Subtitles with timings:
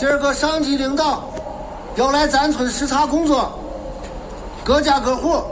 [0.00, 1.24] 今儿个上级领导
[1.94, 3.50] 要来咱村视察工作，
[4.64, 5.42] 各家各户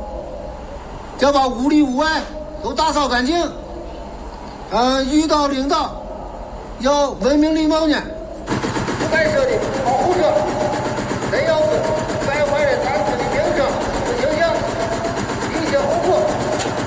[1.18, 2.22] 要把屋里屋外
[2.64, 3.46] 都打扫干净。
[4.70, 6.00] 嗯，遇到领导
[6.78, 7.94] 要文明礼貌呢。
[8.46, 9.50] 不该说的
[9.84, 10.22] 保护着，
[11.30, 11.66] 真要是
[12.26, 13.66] 败坏了咱村的名声
[14.06, 14.48] 和形象，
[15.52, 16.24] 一切后果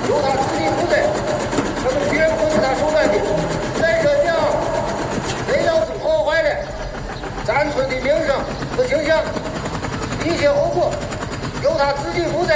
[0.08, 0.96] 由他自己负责，
[1.84, 3.14] 可是别人不是他手干的。
[3.80, 4.34] 再说讲，
[5.46, 6.48] 真要是破坏了
[7.44, 8.40] 咱村的名声
[8.76, 9.22] 和形象，
[10.24, 10.94] 一切后果
[11.62, 12.52] 由他自己负责。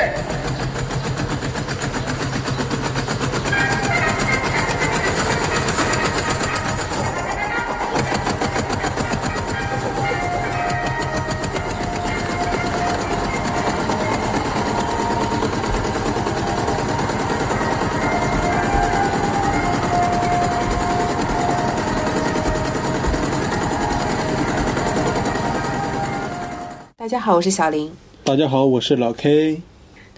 [27.07, 27.93] 大家好，我是小林。
[28.25, 29.63] 大家好，我是老 K。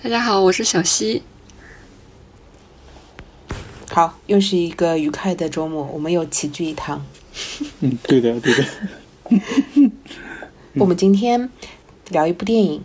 [0.03, 1.23] 大家好，我是小西。
[3.91, 7.05] 好，又是一个愉快的周末，我们又齐聚一堂。
[7.81, 8.65] 嗯，对的，对的。
[10.81, 11.51] 我们今天
[12.09, 12.83] 聊一部电影，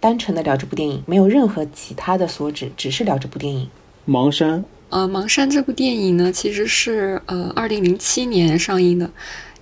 [0.00, 3.70] 单纯的聊这部电影，没有任何其他的所指，只是聊这部电影。
[4.06, 4.62] 盲山。
[4.90, 9.10] 呃，盲山这部电影呢，其实是呃二零零七年上映的，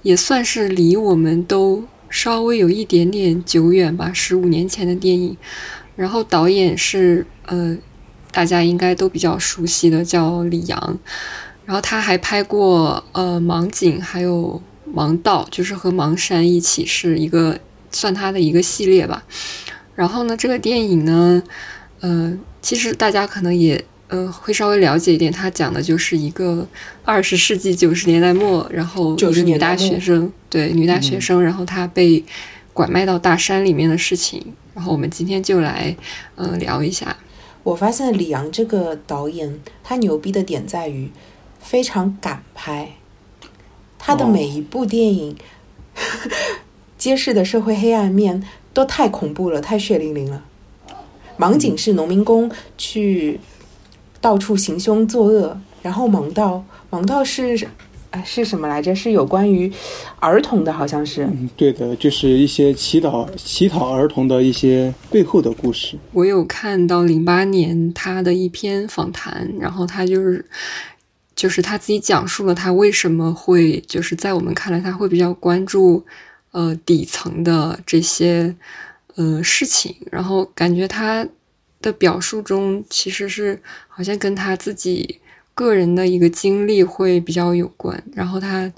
[0.03, 1.85] 也算是离我们都
[2.15, 5.37] 稍微有一点点久远吧，十五年前的电影。
[5.97, 7.77] 然后导演是呃
[8.31, 10.99] 大家应该都比较熟悉的，叫李阳。
[11.65, 14.63] 然后他还拍过呃盲井，还有
[14.95, 17.59] 盲道，就是和盲山一起是一个
[17.91, 19.25] 算他的一个系列吧。
[19.97, 21.43] 然后呢，这个电影呢，
[21.99, 23.85] 呃，其实大家可能也。
[24.09, 26.67] 呃，会稍微了解一点，他讲的就是一个
[27.05, 32.23] 二十世纪九十年代末，然后就是女大学生，对女大学生，然后她被
[32.75, 34.55] 拐卖到大山里面的事情。
[34.75, 35.97] 然后我们今天就来，
[36.35, 37.17] 呃，聊一下。
[37.63, 41.11] 我发现李阳这个导演，他牛逼的点在于
[41.59, 42.91] 非常敢拍，
[43.99, 45.37] 他的每一部电影
[46.99, 50.45] 揭示的社会黑暗面都太恐怖了，太血淋淋了。
[51.39, 53.41] 盲井是农民工去。
[54.25, 57.69] 到处行凶作恶，然后盲道，盲道是，
[58.09, 58.95] 啊是什么来着？
[58.95, 59.71] 是有关于
[60.19, 61.25] 儿童的，好像是。
[61.25, 65.99] 嗯，对的，就是一些乞讨乞讨儿童的一些背后的故事。
[66.13, 70.43] 我有看到零八年他的一篇访谈，然后他就是，
[71.37, 76.03] 就是他自己讲述了他为什么会，就是在我们看来他会比较关注，
[76.53, 78.57] 呃底层的这些，
[79.17, 81.29] 呃事情，然后感觉他。
[81.85, 85.21] 的表述中，其实是好像跟他自己
[85.53, 88.03] 个人的一个经历会比较有关。
[88.15, 88.73] 然后他，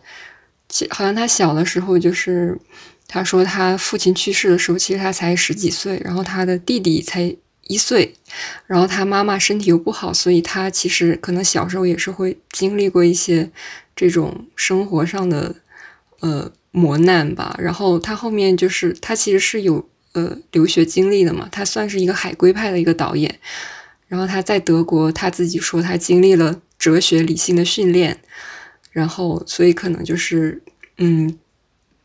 [0.68, 2.58] 其好像他小的时候，就是
[3.06, 7.32] 他说他父亲去世的时候，其实他才十几岁，然后他的弟弟才
[7.68, 8.12] 一岁，
[8.66, 13.48] 然后他妈妈身体又不好，所以他其实可能小时候也是会经历过一些
[13.94, 15.54] 这种生活上的
[16.18, 17.56] 呃磨难吧。
[17.60, 19.88] 然后他后面就是他其实是有。
[20.16, 23.38] 呃，留学经历的嘛，他算是一个海归派的一个导演。
[24.08, 28.18] 然后他在德国，他自己说他经历了哲学理性的训练，
[28.92, 30.62] 然后所以可能就是，
[30.96, 31.38] 嗯，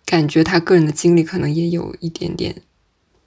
[0.05, 2.63] 感觉他个人的经历可能也有一点点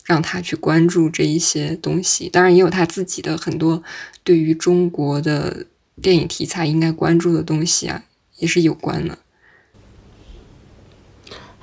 [0.05, 2.29] 让他去关注这一些东西。
[2.29, 3.83] 当然，也有他自己的很多
[4.23, 5.65] 对于中国的
[6.03, 8.05] 电影题材应该关注的东西啊，
[8.37, 9.19] 也是有关的。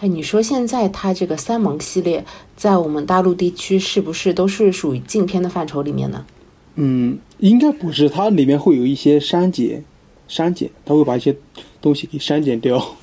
[0.01, 2.25] 哎，你说现在它这个三盲系列
[2.57, 6.25] 在我们大陆地区是不是都是属于禁片的范畴里面呢？
[6.73, 9.85] 嗯，应该不是，它里面会有一些删减，
[10.27, 11.37] 删减，它会把一些
[11.79, 12.95] 东西给删减掉。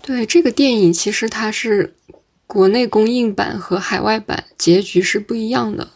[0.00, 1.96] 对，这个电影其实它是
[2.46, 5.88] 国内公映版和海外版结局是不一样的。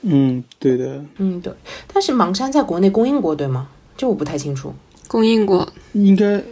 [0.00, 1.04] 嗯，对的。
[1.18, 1.52] 嗯，对。
[1.86, 3.68] 但是《盲山》在国内公映过，对吗？
[3.96, 4.74] 这我不太清楚。
[5.06, 6.42] 公映过，应该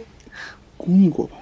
[0.77, 1.35] 公映过吧。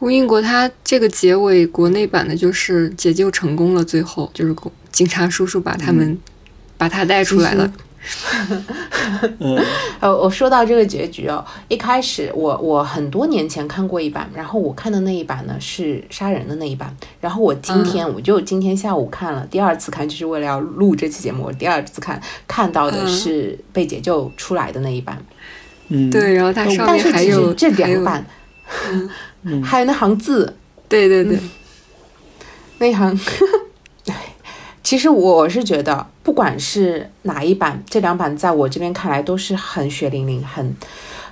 [0.00, 4.56] 公映过，他这个结尾国内版的就是解救成功了，最后就是
[4.90, 6.18] 警察叔叔把他们
[6.78, 7.70] 把他带出来了。
[10.00, 22.18] 呃，我说到这个结局哦，一开始我我很多年前看过一版，然后我看的那一版呢是杀人的那一版，然后我今天我就今天下午看了第二次看，就是为了要录这期节目，我第二次看
[22.48, 25.22] 看到的是被解救出来的那一版。
[25.88, 28.24] 嗯，对，然后它上面还有这两版。
[29.62, 30.56] 还有那行字，
[30.88, 31.38] 对对对，
[32.78, 33.18] 那行，
[34.82, 40.76] 其实我是觉得，不管是哪一版，这两版在我这边看来都是很血淋淋、很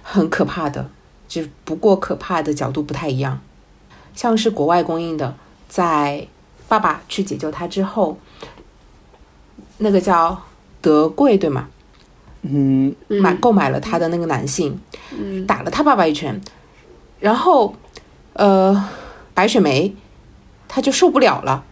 [0.02, 0.88] 很可怕的，
[1.26, 3.40] 就不过可怕的角度不太一样。
[4.14, 5.34] 像是国外公映的，
[5.68, 6.26] 在
[6.68, 8.18] 爸爸去解救他之后，
[9.78, 10.42] 那个叫
[10.80, 11.68] 德贵对吗？
[12.42, 14.80] 嗯，买购买了他的那个男性，
[15.10, 15.46] 嗯。
[15.46, 16.40] 打了他爸爸一拳，
[17.18, 17.74] 然后，
[18.38, 18.88] 呃，
[19.34, 19.92] 白雪梅，
[20.68, 21.64] 她就受不了了，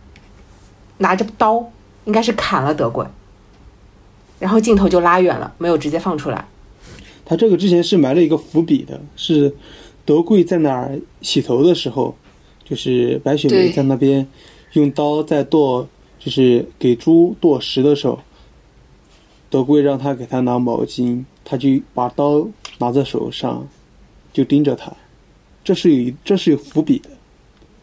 [0.98, 1.70] 拿着刀
[2.06, 3.06] 应该是砍了德贵，
[4.40, 6.44] 然后镜头就拉远了，没有直接放出来。
[7.24, 9.54] 他这个之前是埋了一个伏笔的，是
[10.04, 12.16] 德贵在那儿洗头的时候，
[12.64, 14.26] 就是白雪梅在那边
[14.72, 15.86] 用刀在剁，
[16.18, 18.18] 就是给猪剁食的时候，
[19.48, 22.48] 德贵让他给他拿毛巾，他就把刀
[22.78, 23.68] 拿在手上，
[24.32, 24.92] 就盯着他，
[25.66, 27.10] 这是有这是有伏笔的。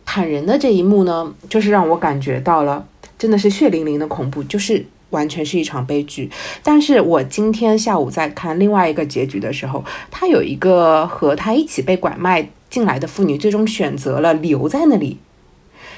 [0.05, 2.87] 砍人的这一幕呢，就是让我感觉到了，
[3.19, 6.31] 真的是血淋淋的恐怖，就是完全是一场悲剧。
[6.63, 15.17] 但是我今天下午在看另外一个结局的时候，他有一个和他一起被拐卖进来的妇女，最终选择了留在那里，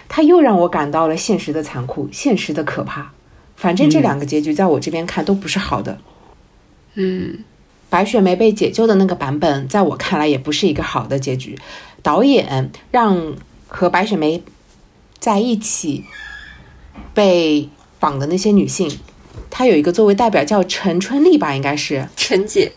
[0.10, 3.12] 他又让我感到了现实的残酷，现实的可怕。
[3.56, 6.00] 反正这两个结局在我这边看都不是好的。
[6.96, 7.44] 嗯
[7.96, 11.58] 白雪梅被解救的那个版本，在我看来也不是一个好的结局。
[12.04, 13.38] 导演让
[13.70, 14.44] 和白雪梅
[15.18, 16.04] 在一起
[17.14, 19.00] 被绑的那些女性，
[19.50, 22.74] 她有一个作为代表叫陈春丽吧，应该是陈姐，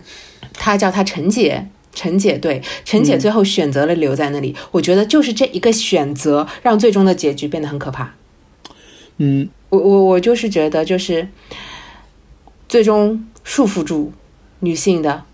[0.52, 1.66] 她叫她陈姐。
[1.92, 8.14] 陈姐对陈姐最后选择了留在那里，我觉得就是这一个选择，让最终的结局变得很可怕。
[9.16, 11.26] 嗯，我我我就是觉得，就是
[12.68, 14.12] 最终束缚住
[14.60, 15.24] 女性的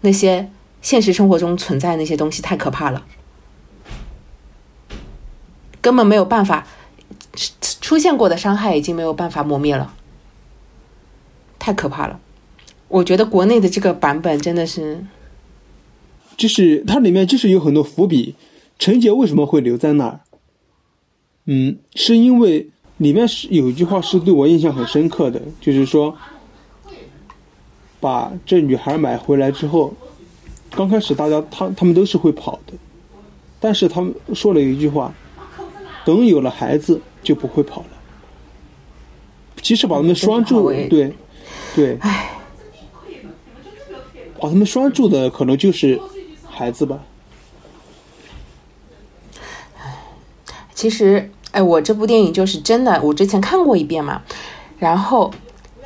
[0.00, 0.50] 那些
[0.82, 3.04] 现实生活中存在那些东西太可怕了，
[5.80, 6.66] 根本没有办法
[7.80, 9.94] 出现过的伤害已经没有办法磨灭了，
[11.58, 12.20] 太可怕了。
[12.88, 15.04] 我觉得国内的这个版本真的是，
[16.36, 18.34] 就是它里面就是有很多伏笔。
[18.78, 20.20] 陈杰为什么会留在那儿？
[21.46, 26.16] 嗯，是因为里面是有一句话是对我印象很深刻的，就是说，
[28.04, 29.94] 把这女孩买回来之后，
[30.72, 32.74] 刚开始大家他他们都是会跑的，
[33.58, 35.10] 但是他们说了一句话，
[36.04, 37.86] 等有了孩子就不会跑了。
[39.62, 41.14] 其实把他们拴住，这句话我也对，
[41.74, 41.96] 对，
[44.38, 45.98] 把他们拴住的可能就是
[46.46, 46.98] 孩子吧。
[50.74, 54.20] 其实，哎，我这部电影就是真的，我之前看过一遍嘛，
[54.78, 55.32] 然后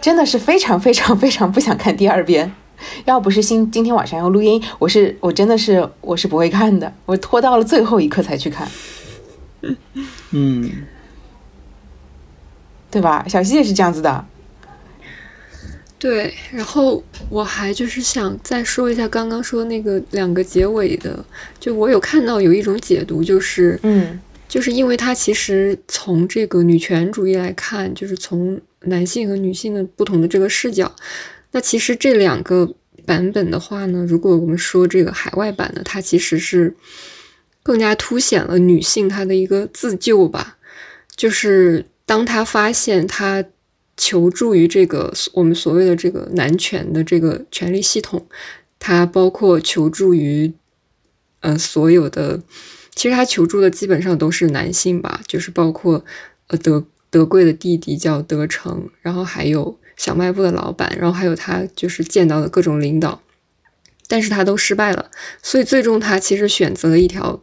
[0.00, 2.52] 真的是非常非常非常不想看第二遍。
[3.06, 8.68] 要不是今今天晚上要录音，我是我真的是我是不会看的，我拖到了最后一刻才去看，
[10.30, 10.70] 嗯，
[12.88, 13.26] 对吧？
[13.28, 14.24] 小溪也是这样子的。
[15.98, 21.24] 对，然后我还就是想再说一下刚刚说那个两个结尾的，
[21.58, 30.94] 就我有看到有一种解读，就是嗯就是因为它其实从这个女权主义来看，就是从男性和女性的不同的这个视角，
[31.52, 36.74] 那其实这两个版本的话呢，如果我们说这个海外版的，它其实是
[37.62, 40.58] 更加凸显了女性她的一个自救吧，
[41.16, 43.44] 就是当她发现她
[43.96, 48.26] 求助于这个我们所谓的这个男权的这个权力系统，
[48.78, 50.52] 它包括求助于
[51.40, 52.42] 呃所有的。
[52.94, 56.04] 其实他求助的基本上都是男性吧，就是包括
[56.48, 63.20] 呃德德贵的弟弟叫德成，然后还有小卖部的老板，然后还有他就是见到的各种领导，
[64.06, 65.10] 但是他都失败了，
[65.42, 67.42] 所以最终他其实选择了一条，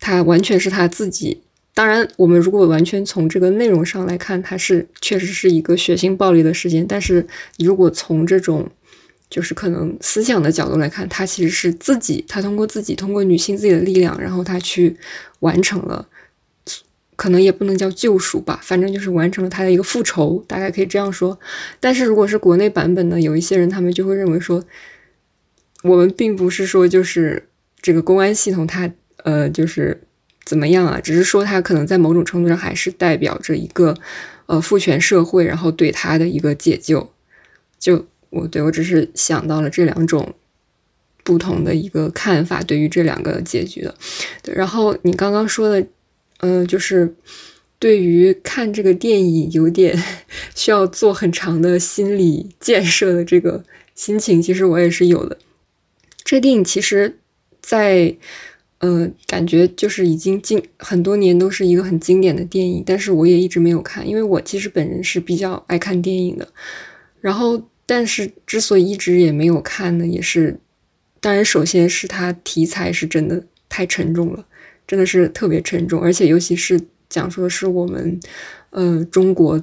[0.00, 1.42] 他完全是他自己。
[1.74, 7.26] 当然，我们如果完全从这个内容上来看，它是确实是一个血腥暴力的事件，但是
[7.58, 8.70] 如果从这种
[9.30, 14.94] 就是可能思想的角度来看，他其实是自己，他通过自己，通过女性自己的力量，然后他去
[15.40, 16.06] 完成了，
[17.22, 21.38] 可能也不能叫救赎吧，反正就是完成了他的一个复仇，大概可以这样说。
[21.78, 24.64] 但是如果是国内版本呢，有一些人他们就会认为说，
[25.84, 27.46] 我们并不是说就是
[27.80, 30.02] 这个公安系统它呃就是
[30.44, 33.94] 怎么样啊，只是说它可能在某种程度上还是代表着一个
[34.46, 37.12] 呃父权社会，然后对他的一个解救，
[37.78, 38.06] 就。
[38.32, 40.34] 我对我只是想到了这两种
[41.22, 43.94] 不同的一个看法，对于这两个结局的。
[44.42, 45.86] 对，然后你刚刚说的，
[46.42, 47.14] 嗯、就是
[47.78, 50.00] 对于看这个电影有点
[50.54, 55.36] 需要做很长的心理建设的这个心情，其实我也是有的。
[56.22, 57.18] 这电影其实，
[57.60, 58.14] 在
[58.78, 66.48] 呃，感觉就是已经经很多年都是一个很经典的电影，但是我也一直没有看，因为我其实本人是比较爱看电影的，
[67.20, 67.62] 然后。
[67.84, 70.56] 但是之所以一直也没有看呢，也是，
[71.20, 74.46] 当然首先是它题材是真的太沉重了，
[74.92, 78.20] 真的是特别沉重，而且尤其是讲述的是我们，
[78.68, 79.58] 呃，中国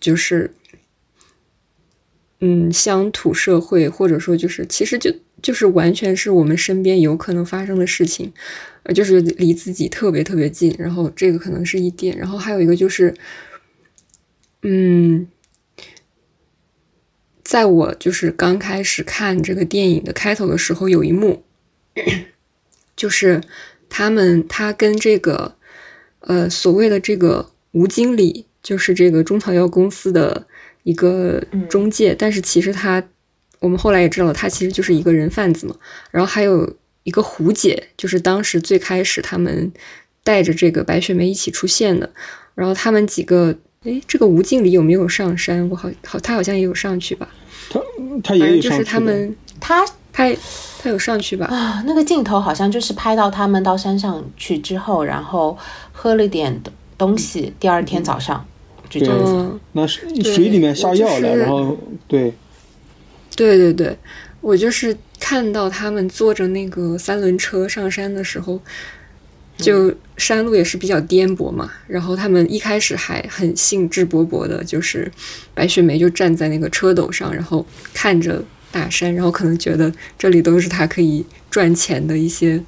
[0.00, 0.50] 就是，
[2.40, 8.32] 嗯，乡土社会，或者说就是其实就就是完全是我们身边有可能发生的事情，
[8.84, 10.74] 呃，就是离自己特别特别近。
[10.78, 13.14] 然后这个可能是一点，然后还有一个就是，
[14.62, 15.28] 嗯。
[17.44, 21.44] 在我就是刚开始看这个电影的开头的时候，有一幕，
[22.96, 23.42] 就是
[23.88, 25.54] 他们他跟这个
[26.20, 30.46] 呃所谓的这个吴经理，就是这个中草药公司的
[30.82, 33.02] 一个中介，但是其实他
[33.60, 35.76] 我们后来也知道，他其实就是一个人贩子嘛。
[36.10, 39.72] 然后还有一个胡姐，就是当时最开始他们
[40.22, 42.10] 带着这个白雪梅一起出现的，
[42.54, 43.56] 然后他们几个。
[43.84, 45.68] 哎，这个吴经理有没有上山？
[45.70, 47.32] 我好好，他好像也有上去吧。
[47.70, 47.80] 他
[48.24, 48.68] 他也有上去。
[48.68, 50.34] 就是他们，他他
[50.78, 51.44] 他有上去吧？
[51.46, 55.56] 啊，那个镜头好像就是拍到他们到山上去之后，然后
[55.92, 56.58] 喝了点
[56.96, 58.42] 东西，第二天早上
[58.88, 59.60] 就这样子。
[59.72, 60.08] 那水
[60.48, 61.76] 里面下药了，然后
[62.08, 62.32] 对，
[63.36, 63.98] 对对对，
[64.40, 68.58] 我就是看到他们坐着那个三轮车上山的时候。
[69.58, 75.10] 就山路也是比较颠簸嘛，然后他们一开始还很兴致勃勃的，就是
[75.54, 78.44] 白雪梅就站在那个车斗上，然后看着
[78.76, 82.62] 大山，然后可能觉得这里都是他可以赚钱的一些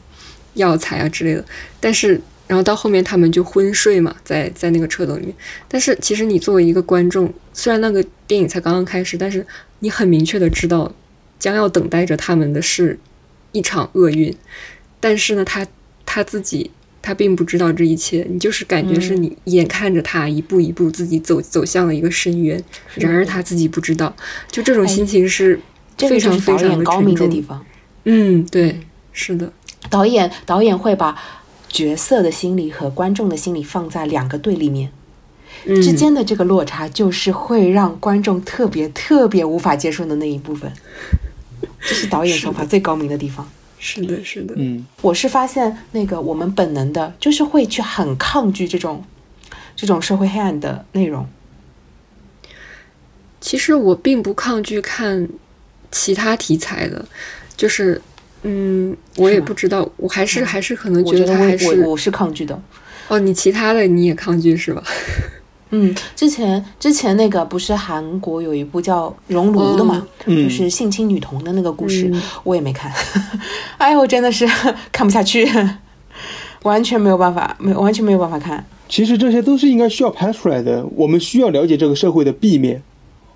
[0.54, 1.44] 药材啊之类的。
[1.78, 5.34] 但是，然后到后面他们就昏睡嘛，在在那个车斗里面。
[5.68, 9.46] 但是其实你作为一个观众，虽然那个电影才刚刚开始，但是
[9.80, 10.90] 你很明确的知道
[11.38, 12.98] 将要等待着他们的是
[13.52, 14.34] 一场厄运。
[14.98, 15.66] 但是呢，他
[16.06, 16.70] 他自己。
[17.00, 22.62] 他并不知道这一切，你就是感觉是你眼看着他一步一步自己走走向了一个深渊，
[22.96, 24.14] 然而他自己不知道，
[24.50, 25.58] 就这种心情是
[25.98, 27.64] 非常非常高明的地方。
[28.04, 28.80] 嗯，对，
[29.12, 29.52] 是的，
[29.90, 31.16] 导演导演会把
[31.68, 34.90] 角色的心理和观众的心理放在两个对立面
[35.66, 40.72] 之间的这个落差，就是会让观众特别特别无法接受的那一部分。
[41.80, 43.46] 这是导演手法最高明的地方。
[43.80, 49.04] 是的，是的，嗯，我是发现那个我们本能的，就是会去很抗拒这种
[49.76, 51.26] 这种社会黑暗的内容。
[53.40, 55.28] 其实我并不抗拒看
[55.90, 57.04] 其他题材的，
[57.56, 58.00] 就是，
[58.42, 62.60] 嗯，我也不知道，我还是、嗯、还是可能觉得他还是我我是抗拒的。
[63.08, 64.82] 哦，你其他的你也抗拒是吧？
[65.70, 72.90] 嗯，之前之前那个不是韩国有一部叫《熔炉》的嘛，哦、就是性侵女童的那个故事，嗯、 我也没看。
[73.76, 74.48] 哎呦，我真的是
[74.90, 75.46] 看不下去，
[76.62, 78.64] 完全没有办法，没完全没有办法看。
[78.88, 82.82] 其实这些都是应该需要拍出来的，我们需要了解这个社会的弊面，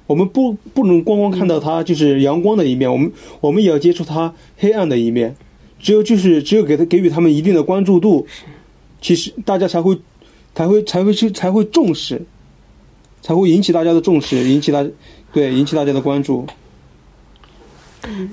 [0.07, 5.37] 我们不不能光光看到它就是阳光的一面，我们我们也要接触它黑暗的一面。
[5.79, 8.27] 只有就是只有给他给予他们一定的关注度，
[9.01, 9.99] 其实大家才会。
[10.55, 12.27] 才会才会去才会重视，
[13.23, 14.87] 才会引起大家的重视，引起大
[15.33, 16.47] 对引起大家的关注。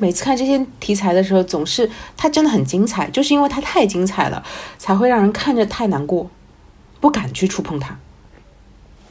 [0.02, 4.44] 每次看这些题材的时候，总是它真的很精彩，就是因为它太精彩了，
[4.78, 6.30] 才会让人看着太难过，
[7.00, 7.98] 不敢去触碰它。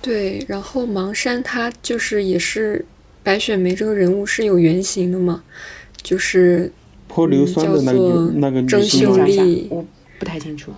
[0.01, 2.85] 对，然后盲山他就是也是
[3.23, 5.43] 白雪梅这个人物是有原型的嘛，
[6.03, 6.71] 就是
[7.07, 9.85] 泼硫酸的那个、那个郑秀丽，我
[10.19, 10.73] 不太清楚。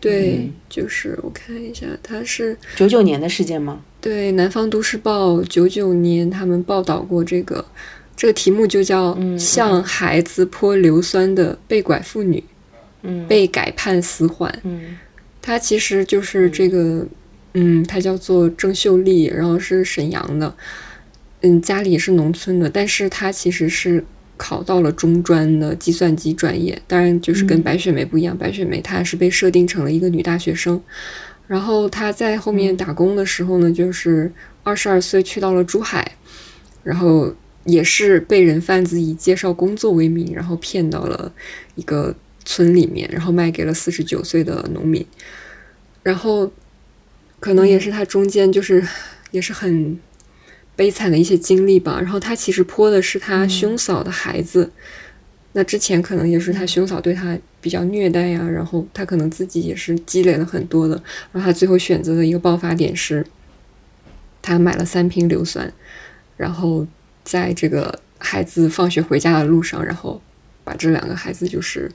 [0.00, 3.80] 对，嗯、就是我看一下，他是九九年的事件吗？
[4.02, 7.64] 对，《南方都市报》九九年他们报道过这个，
[8.14, 12.44] 这个题目就叫“向孩子泼硫酸的被拐妇女”，
[13.00, 14.60] 嗯，被改判死缓。
[14.64, 14.98] 嗯，
[15.40, 17.06] 他其实就是这个，
[17.54, 20.54] 嗯，他叫做郑秀丽，然后是沈阳的，
[21.40, 24.04] 嗯，家里也是农村的，但是他其实是。
[24.36, 28.36] 考到了中专的计算机专业，当然就是跟白雪梅不一样。
[28.36, 30.82] 白雪梅她是被设定成了一个女大学生，
[31.46, 34.30] 然后她在后面打工的时候呢，就是
[34.64, 36.16] 二十二岁去到了珠海，
[36.82, 37.32] 然后
[37.64, 41.32] 也是被人贩子以介绍工作为名，然后骗到了
[41.76, 42.12] 一个
[42.44, 45.06] 村里面，然后卖给了四十九岁的农民，
[46.02, 46.52] 然后
[47.44, 48.82] 可能也是他中间就是
[49.32, 50.00] 也是很。
[50.76, 54.72] 悲惨的一些经历吧，然后他其实泼的是他兄嫂的孩子，嗯、
[55.52, 63.24] 那之前可能也是他兄嫂对他比较虐待呀，然后他可能自己也是积累了很多的，然后他最后选择的一个爆发点是，
[64.42, 65.72] 他买了三瓶硫酸，
[66.36, 66.84] 然后
[67.22, 70.20] 在这个孩子放学回家的路上，然后
[70.64, 71.92] 把这两个孩子就是，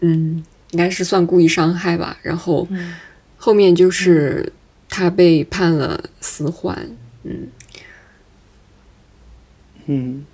[0.00, 2.68] 嗯，应该是算故意伤害吧，然后
[3.38, 4.52] 后面就是。
[4.86, 6.88] 他被判了死缓，
[7.24, 7.48] 嗯，
[9.86, 10.24] 嗯，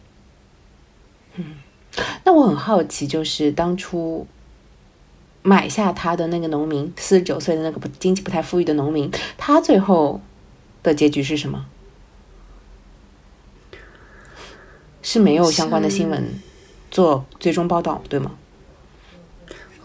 [1.36, 1.44] 嗯，
[2.24, 4.26] 那我很好奇，就是当初
[5.40, 10.20] 买下他的那个农民，四十九岁的那个不经济不太富裕的农民，他最后
[10.82, 11.64] 的结局是什么？
[15.00, 16.34] 是没有相关的新闻
[16.90, 18.32] 做最终报道，对吗？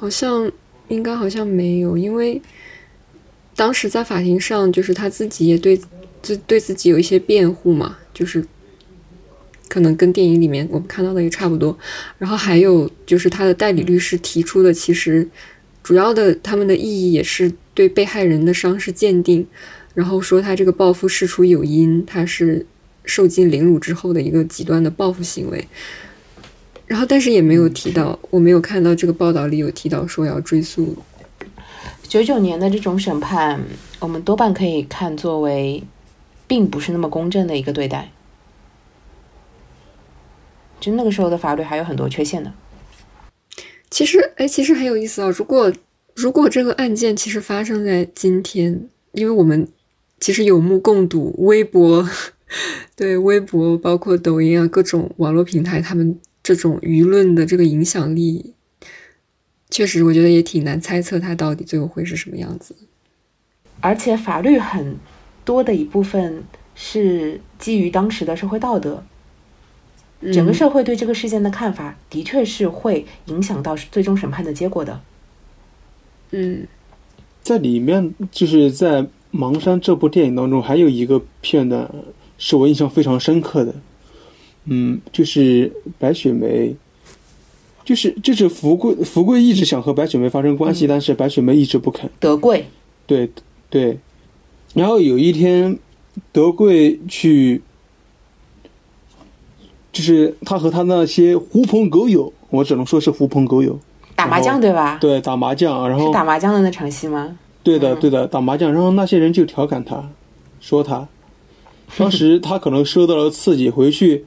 [0.06, 0.52] 好像
[0.88, 2.40] 应该好像没有，因为
[3.56, 5.76] 当时在法庭上，就是他自己也对
[6.22, 8.46] 自对自己有一些辩护嘛，就是
[9.68, 11.76] 可能跟电影里面我们看到的也差不多。
[12.20, 15.28] 然后还有就是他的代理律师提出的，其实
[15.82, 19.48] 主要的他们的意义也是对被害人的伤势鉴定，
[19.96, 22.68] 然后说他这个报复事出有因，他是。
[23.08, 25.68] 受尽凌辱之后的一个极端的报复行为，
[26.88, 30.96] 然后但是也没有提到，我没有看到这个报道里有提到说要追诉。
[32.08, 33.60] 九九年的这种审判，
[34.00, 35.84] 我们多半可以看作为
[36.48, 38.12] 并不是那么公正的一个对待，
[40.80, 42.54] 就那个时候的法律还有很多缺陷的。
[43.90, 45.30] 其实，哎，其实很有意思啊。
[45.30, 45.74] 如果
[46.14, 49.68] 如果这个案件其实发生在今天，因为我们
[50.20, 52.08] 其实有目共睹，微博。
[52.96, 58.54] 对微博，包括抖音啊，各种网络平台，他们这种舆论的这个影响力，
[59.72, 62.76] 确实，我觉得也挺难猜测它到底最后会是什么样子。
[63.82, 64.98] 而且，法律很
[65.44, 66.44] 多的一部分
[66.76, 69.04] 是基于当时的社会道德，
[70.32, 75.02] 整个社会对这个事件的看法，的确是会影响到最终审判的结果的。
[76.30, 76.68] 嗯，
[77.42, 79.02] 在里面，就是在
[79.34, 81.90] 《盲山》这部电影当中，还有一个片段。
[82.38, 83.74] 是我印象非常深刻的，
[84.66, 86.76] 嗯，就是白雪梅，
[87.84, 92.10] 就是就是福贵，福贵一直想和白雪梅发生关系，但是白雪梅一直不肯。
[92.20, 92.66] 德贵，
[93.06, 93.30] 对
[93.70, 93.98] 对，
[94.74, 95.78] 然后有一天，
[96.32, 97.62] 德贵去，
[99.92, 103.80] 就是他和他那些狐朋狗友，我只能说是狐朋狗友，
[104.16, 104.98] 打麻将对吧？
[105.00, 107.38] 对，打麻将，然后打麻将的那场戏吗？
[107.62, 110.10] 对的，对的，打麻将，然后那些人就调侃他，
[110.60, 111.08] 说他。
[111.98, 114.26] 当时他可能受到了刺激，回去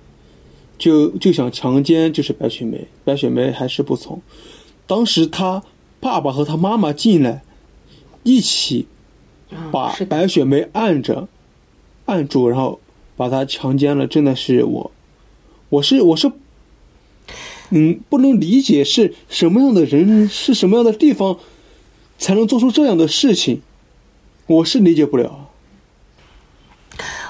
[0.78, 2.86] 就就想强奸，就是白雪梅。
[3.04, 4.22] 白雪梅还是不从。
[4.86, 5.62] 当时他
[6.00, 7.42] 爸爸和他妈妈进来，
[8.22, 8.86] 一起
[9.72, 11.28] 把白雪梅按着
[12.06, 12.80] 按住，然后
[13.16, 14.06] 把她强奸了。
[14.06, 14.90] 真的是我，
[15.68, 16.30] 我是我是，
[17.70, 21.38] 嗯，不能理解是什么样的人，是什么样的地方
[22.16, 23.60] 才能做出这样的事情，
[24.46, 25.47] 我是理解不了。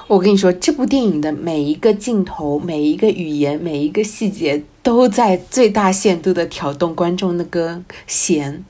[0.09, 8.64] 我跟你说，这部电影的每一个镜头、每一个语言、每一个细节，都在最大限度的挑动观众那个弦。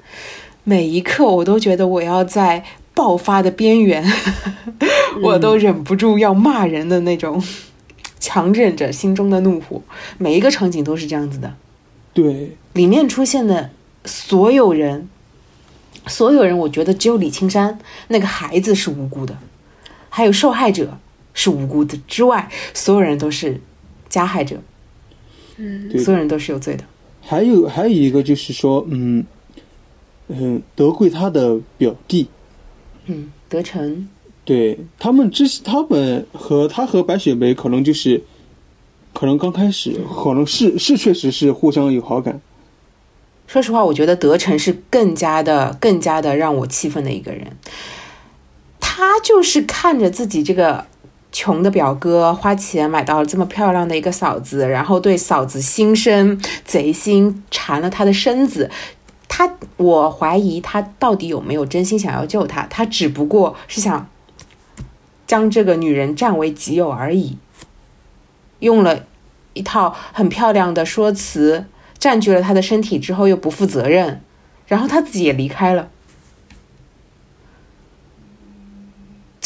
[0.64, 4.04] 每一刻，我都觉得我要在爆发的边缘，
[5.22, 7.40] 我都忍不住要骂人的那种，
[8.18, 9.80] 强忍着心中的怒火。
[10.18, 11.54] 每一个场景都是这样子的。
[12.12, 13.70] 对，里面出现的
[14.04, 15.08] 所有人，
[16.08, 19.38] 所有人，我觉得只有李青山那个孩子是无辜的，
[20.08, 20.98] 还有受害者。
[21.38, 23.60] 是无辜的之外，所有人都是
[24.08, 24.60] 加害者，
[25.56, 26.82] 嗯，所有人都是有罪的。
[27.22, 29.24] 还有还有一个就是说，嗯
[30.26, 32.26] 嗯，德贵他的表弟，
[33.06, 34.08] 嗯，德成，
[34.44, 38.24] 对他们之他们和他和白雪梅可能就是，
[39.14, 42.40] 可能刚开始可能是是确实是互相有好感。
[43.46, 47.56] 说实话，我觉得德成是更加的更加的让我气愤的一个人，
[48.80, 50.86] 他就是看着自己这个。
[51.40, 58.68] 穷的表哥花钱买到了这么漂亮的一个嫂子，然后对嫂子心生贼心，缠了她的身子。
[59.28, 62.66] 他，我怀疑他到底有没有真心想要救她？
[62.68, 64.08] 他只不过是想
[65.28, 67.38] 将这个女人占为己有而已，
[68.58, 69.04] 用了
[69.52, 71.66] 一套很漂亮的说辞，
[72.00, 74.20] 占据了她的身体之后又不负责任，
[74.66, 75.88] 然后他自己也离开了。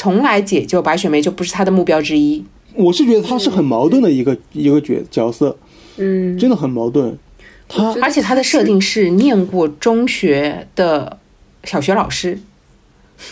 [0.03, 2.45] 从来解救白雪梅就不是他的目标之一。
[2.75, 5.57] 我是觉得他是很矛盾的一个一个角角色，
[5.97, 7.17] 嗯，真的很矛盾。
[7.69, 11.21] 他而且他的设定是念过中学的
[11.63, 12.37] 小学老师。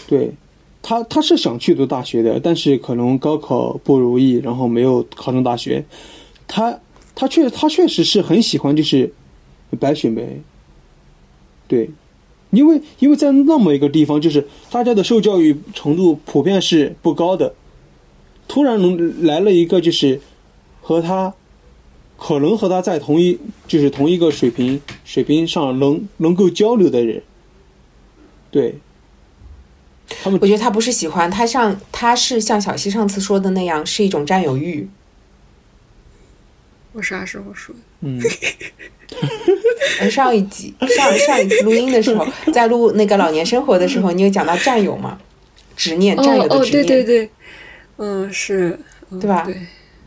[0.07, 0.31] 对，
[0.81, 5.85] 他他是想去读大学的，但是可能高考不如意，然后没有考上大学。
[6.47, 6.79] 他
[7.17, 9.13] 他确他确实是很喜欢就是
[9.81, 10.41] 白雪梅，
[11.67, 11.91] 对。
[12.51, 17.55] 因为，因为在那么一个地方，就是大家的受教育程度普遍是不高的，
[18.49, 20.21] 突然能来了一个，就是
[20.81, 21.33] 和他
[22.17, 27.23] 可能和他在同一，就是同一个水平水平上能能够交流的人，
[28.51, 28.75] 对，
[30.23, 34.89] 他们，我觉得他不是喜欢，他像他是像小西上次说的那样，是一种占有欲。
[36.93, 37.81] 我啥时候说的？
[38.03, 38.21] 嗯，
[40.01, 45.19] 呃上一集上上一次录音的时候，在录那个老年生活的时候，你有讲到战友嘛？
[45.77, 47.31] 执念，战友的执念，对对对，
[47.99, 48.79] 嗯，是，
[49.11, 49.55] 嗯对吧对，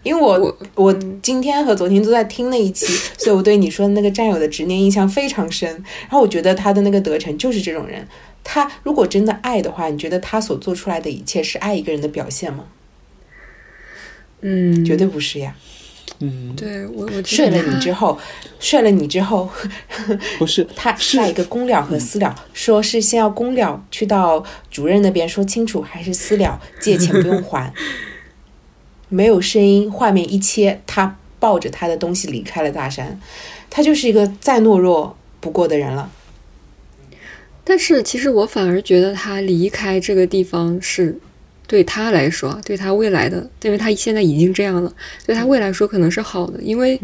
[0.04, 2.86] 因为我我我今天和昨天都在听那一期，
[3.18, 5.70] 所以我对你说的那个战友的执念印象非常深。
[6.02, 8.08] 然后我觉得他的那个德成就是这种人，
[8.44, 12.66] 他如果真的爱的话，你觉得他所做出来的一切是爱一个人的表现吗？
[14.42, 15.56] 嗯，绝对不是呀。
[16.26, 18.18] 嗯，对我我睡了你之后，
[18.58, 19.50] 睡了你之后，
[20.40, 27.74] 不是，他是下一个公了和私了，说是先要公了去到主任那边说清楚，还是私了借钱不用还？
[29.10, 33.20] 没有声音，画面一切，他抱着他的东西离开了大山，
[33.70, 36.10] 他就是一个再懦弱不过的人了。
[37.66, 41.20] 但是其实我反而觉得他离开这个地方是
[41.68, 44.94] 对他来说，对他未来的，因为他现在已经这样了，
[45.26, 47.00] 对他未来说可能是好的，因为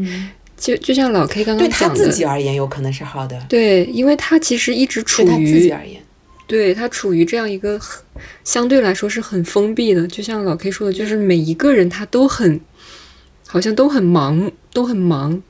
[0.57, 6.01] 就就像老 K 刚刚讲的，自己而言，有可能是好的；对，因为他其实一直处对他自己于而言，
[6.45, 8.03] 对他处于这样一个很
[8.43, 12.59] 相对来说是很封闭的，就像老 K 说的，就是每一个人他都很，
[13.47, 15.41] 好像都很忙，都很忙，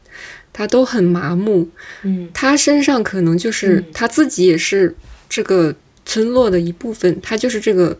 [0.54, 1.67] 他都很麻木。
[2.04, 2.30] 嗯。
[2.34, 3.86] 他身上可能就是、嗯。
[3.91, 4.95] 他自己也是
[5.28, 5.74] 这个
[6.06, 7.98] 村落的一部分，他就是这个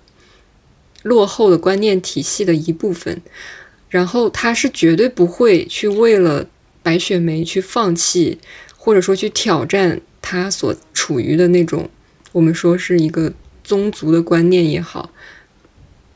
[1.04, 3.22] 落后的观念体系的一部分。
[3.90, 6.46] 然后他是绝对不会去为了
[6.84, 8.38] 白雪梅去放弃，
[8.78, 11.90] 或者说去挑战他所处于的那种，
[12.32, 13.34] 我们说是一个
[13.64, 15.12] 宗族的观念也好，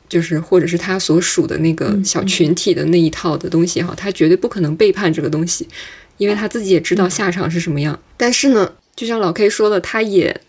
[0.07, 5.67] 就是或者是他所属的那个嗯小群体的那一套的东西也好，他绝对不可能背叛这个东西，
[6.17, 7.99] 因为他自己也知道下场是什么样。
[8.15, 10.39] 但是呢，就像老 K 说的，他也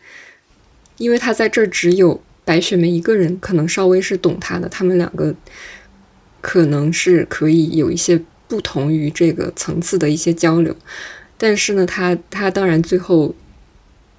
[0.99, 5.35] 因为他在这儿只有白雪梅一个人，可能稍微是懂他的，他们两个
[6.41, 10.77] 可能是可以有一些不同于这个层次的一些交流。
[11.39, 13.35] 但是呢，他他当然最后，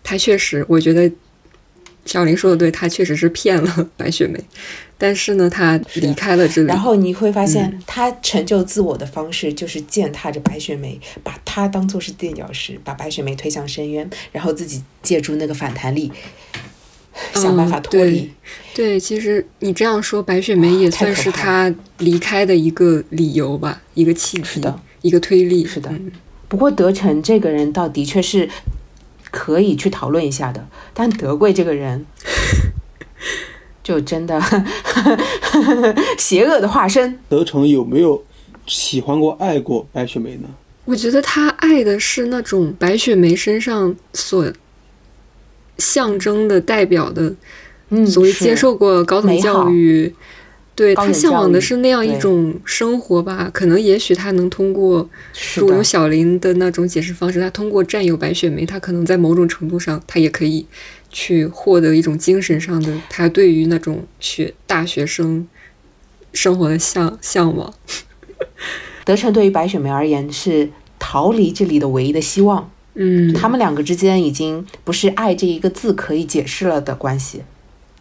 [0.04, 1.12] 他确实，我觉得
[2.06, 4.44] 小林说的对，他确实是骗了白雪梅。
[4.98, 16.10] 但是呢，他离开了这里，然后你会发现，嗯他成就自我的方式就是践踏着白雪梅，把她当做是垫脚石，把白雪梅推向深渊，然后自己借助那个反弹力，
[17.36, 18.20] 想办法脱离。
[18.22, 18.30] 嗯
[18.76, 24.62] 对，其实你这样说，白雪梅也算是怕他离开的一个理由吧，一个契机
[25.02, 25.66] 一个推力。
[25.66, 26.12] 是的嗯
[26.48, 28.48] 不过德成这个人倒的确是
[29.32, 32.06] 可以去讨论一下的，但德贵这个人
[33.84, 34.40] 就真的
[36.20, 37.18] 邪恶的化身。
[37.30, 38.24] 德成有没有
[38.68, 40.48] 喜欢过、爱过白雪梅呢？
[40.86, 44.46] 我觉得他爱的是那种白雪梅身上所
[45.78, 47.34] 象征的、代表的，
[47.90, 50.14] 嗯，所谓接受过高等教育，
[50.74, 53.50] 对他向往的是那样一种生活吧。
[53.54, 55.10] 可能也许他能通过，
[55.58, 60.66] 用小林的那种解释方式，他通过占有白雪梅，他可能在某种程度上，他也可以
[61.10, 65.48] 去获得一种精神上的，他对于那种学大学生
[66.34, 67.74] 生活的向向往。
[69.06, 72.72] 德成对于白雪梅而言是逃离这里的唯一的希望。
[72.96, 77.44] 嗯，他们两个之间已经不是爱这一个字可以解释了的关系。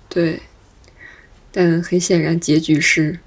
[0.08, 0.40] 对，
[1.50, 3.18] 但很显然结局是，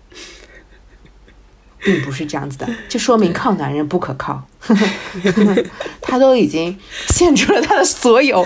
[1.83, 4.47] 并不是这样子的，就说明靠男人不可靠。
[6.01, 6.77] 他都已经
[7.09, 8.45] 献出了他的所有。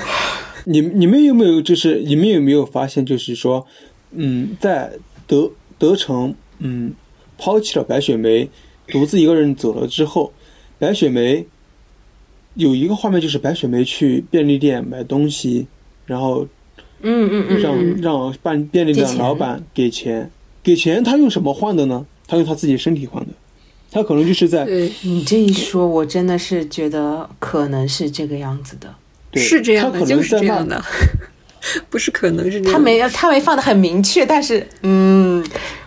[0.66, 3.68] 你你们有没有就是你们有没有发现，就是说，
[4.12, 4.94] 嗯，在
[5.28, 6.94] 德德成嗯
[7.38, 8.50] 抛弃了白雪梅，
[8.88, 10.34] 独自一个人走了之后，
[10.80, 11.46] 白雪梅
[12.56, 15.68] 有一个画面就是白雪梅去便利店买东西，
[16.06, 16.48] 然后
[17.02, 20.30] 嗯嗯嗯让、嗯，让办便利店老板给钱，
[20.62, 22.06] 给钱他用什么换的呢？
[22.28, 23.30] 他用他自己身体换的，
[23.92, 28.94] 他可能就是在对，你这一说，我真的是觉得可能是这个样子的。
[29.32, 30.82] 对是这样的，就是这样的，
[31.90, 32.74] 不是可能是这样。
[32.74, 35.42] 他没他没放的很明确，但是嗯，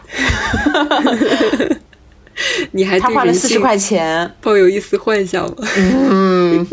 [2.72, 5.56] 你还他花了四十块钱，抱有一丝幻想吗？
[5.76, 6.66] 嗯，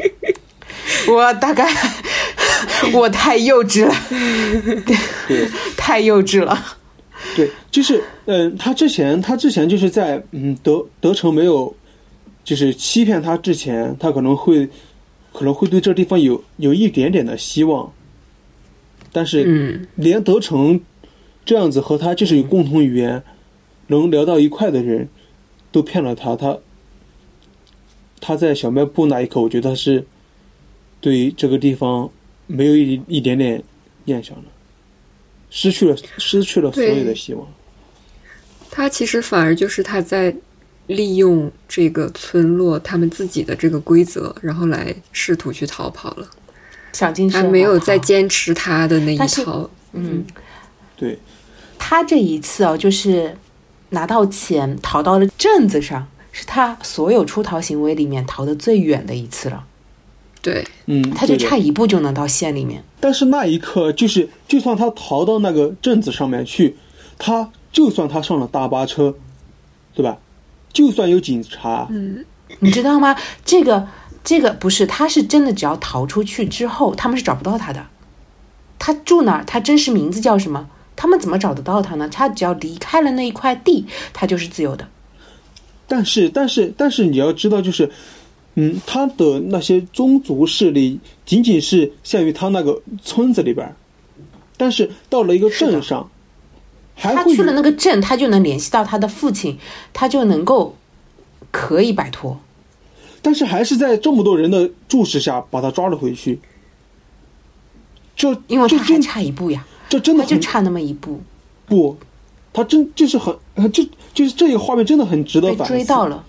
[1.07, 1.67] 我大概
[2.93, 3.95] 我太幼稚了，
[5.27, 5.47] 对。
[5.77, 6.77] 太幼稚了。
[7.35, 11.75] 对，就是嗯，他之前他之前就是在嗯德德成没有
[12.43, 14.67] 就是欺骗他之前，他可能会
[15.31, 17.91] 可能会对这地方有有一点点的希望，
[19.11, 20.79] 但是嗯，连德成
[21.45, 23.21] 这样子和他就是有共同语言
[23.87, 25.07] 能聊到一块的人，
[25.71, 26.57] 都骗了他，他
[28.19, 30.05] 他在小卖部那一刻，我觉得他是
[30.99, 32.09] 对这个地方
[32.47, 33.63] 没有一一点点
[34.05, 34.43] 念想了，
[35.49, 37.47] 失去了失去了所有的希望。
[38.69, 40.33] 他其实反而就是他在
[40.87, 46.27] 利用这个村落他们自己的这个规则，然后来试图去逃跑了。
[46.93, 49.69] 想尽他没有再坚持他的那一套。
[49.93, 50.25] 嗯，
[50.97, 51.17] 对，
[51.77, 53.35] 他这一次哦，就是
[53.91, 59.63] 拿到钱逃到了镇子上，是他所有出逃行为里面逃得最远的一次了。
[60.41, 62.83] 对，嗯，他就差一步就能到县里面。
[62.99, 66.75] 但是那一刻，就是就算他逃到那个镇子上面去，
[67.19, 69.15] 他就算他上了大巴车，
[69.93, 70.17] 对吧？
[70.73, 72.25] 就算有警察，嗯，
[72.59, 73.15] 你知道吗？
[73.45, 73.87] 这个
[74.23, 77.85] 这个不是，他是真的，只要逃出去之后，他们是找不到他的。
[78.79, 79.43] 他住哪儿？
[79.45, 80.69] 他真实名字叫什么？
[81.01, 82.07] 他们怎么找得到他呢？
[82.09, 83.83] 他只要离开了那一块地，
[84.13, 84.87] 他就是自由的。
[85.87, 87.89] 但是但是但是你要知道，就是，
[88.53, 93.75] 嗯，他的那些宗族势力仅仅是限于他那个村子里边儿，
[94.57, 96.07] 但是到了一个镇上，
[96.95, 99.57] 他去了那个镇，他就能联系到他的父亲，
[99.91, 100.75] 他就能够
[101.49, 102.39] 可以摆脱。
[103.23, 106.39] 但是还是在这么多人的注视下把他抓了回去。
[108.15, 111.19] 这因为他还差一步呀，这真的他就差那么一步
[111.65, 111.97] 不，
[112.53, 115.73] 他真就是很呃这就是这个画面真的很值得反思。
[115.73, 116.23] 追到了，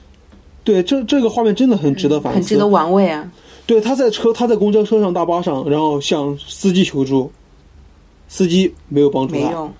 [0.64, 3.30] 对，这这个画面真的很值得反思，很值得玩味啊。
[3.64, 7.30] 对，他在车，他在公交车上、大巴上，然后向司机求助，
[8.26, 9.40] 司机没有帮助他。
[9.40, 9.72] 没用，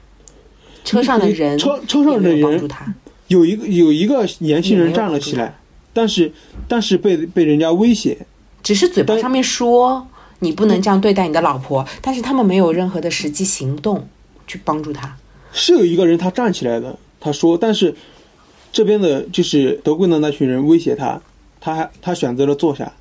[0.84, 2.94] 车上的人车车上的人帮人助他，
[3.26, 5.58] 有一个有一个年轻人站了起来，
[5.92, 6.32] 但是
[6.68, 8.16] 但是被被人家威胁。
[8.62, 10.06] 只是嘴巴上面说
[10.42, 14.06] 你不能这样对待你的老婆，但是他们没有任何的实际行动
[14.46, 15.16] 去帮助他。
[15.52, 17.94] 是有一个人他站起来的，他说，但是
[18.72, 21.20] 这边的就是德贵的那群人威胁他，
[21.60, 22.92] 他还他选择了坐下。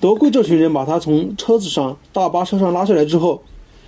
[0.00, 3.42] 德贵这群人把他从车子上大巴车上拉下来之后，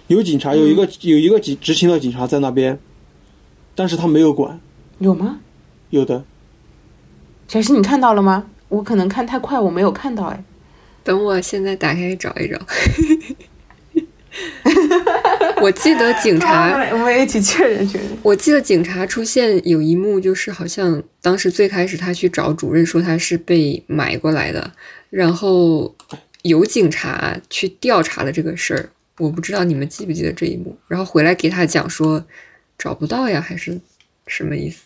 [0.09, 2.79] 有警察，有一个、嗯有一个警执勤的警察在那边，
[3.75, 4.59] 但是他没有管，
[4.99, 5.39] 有吗？
[5.91, 6.25] 有的
[7.47, 8.47] 小石，你看到了吗？
[8.69, 10.25] 我可能看太快，我没有看到。
[10.25, 10.43] 哎，
[11.03, 12.59] 等我现在打开找一找。
[15.61, 18.07] 我记得警察， 我们一起确认确认。
[18.23, 24.73] 我记得警察出现有一幕，就是好像当时最开始他去找主任说他是被买过来的，
[25.11, 25.97] 然后
[26.43, 28.91] 有警察去调查了这个事儿。
[29.19, 32.25] 我不知道你们记不记得这一幕，然后回来给他讲说
[32.79, 33.81] 找不到呀，还是
[34.29, 34.83] 什么意思？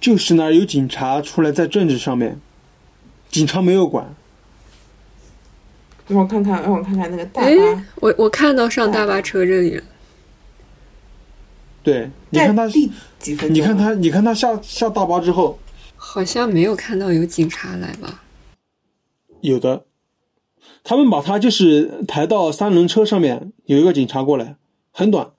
[0.00, 2.40] 就是那儿有警察出来在政治上面，
[3.32, 4.14] 警察没有管，
[6.06, 9.82] 让我看看，让我看看那个大哎巴，我我看到上大巴车这里了。
[11.82, 12.66] 对，你看他？
[12.66, 15.58] 你看，他，你看他下下大巴之后，
[15.96, 18.22] 好像没有看到有警察来吧？
[19.40, 19.86] 有的，
[20.84, 24.56] 他们把他就是抬到三轮车上面，有一个警察过来，
[24.92, 25.30] 很短，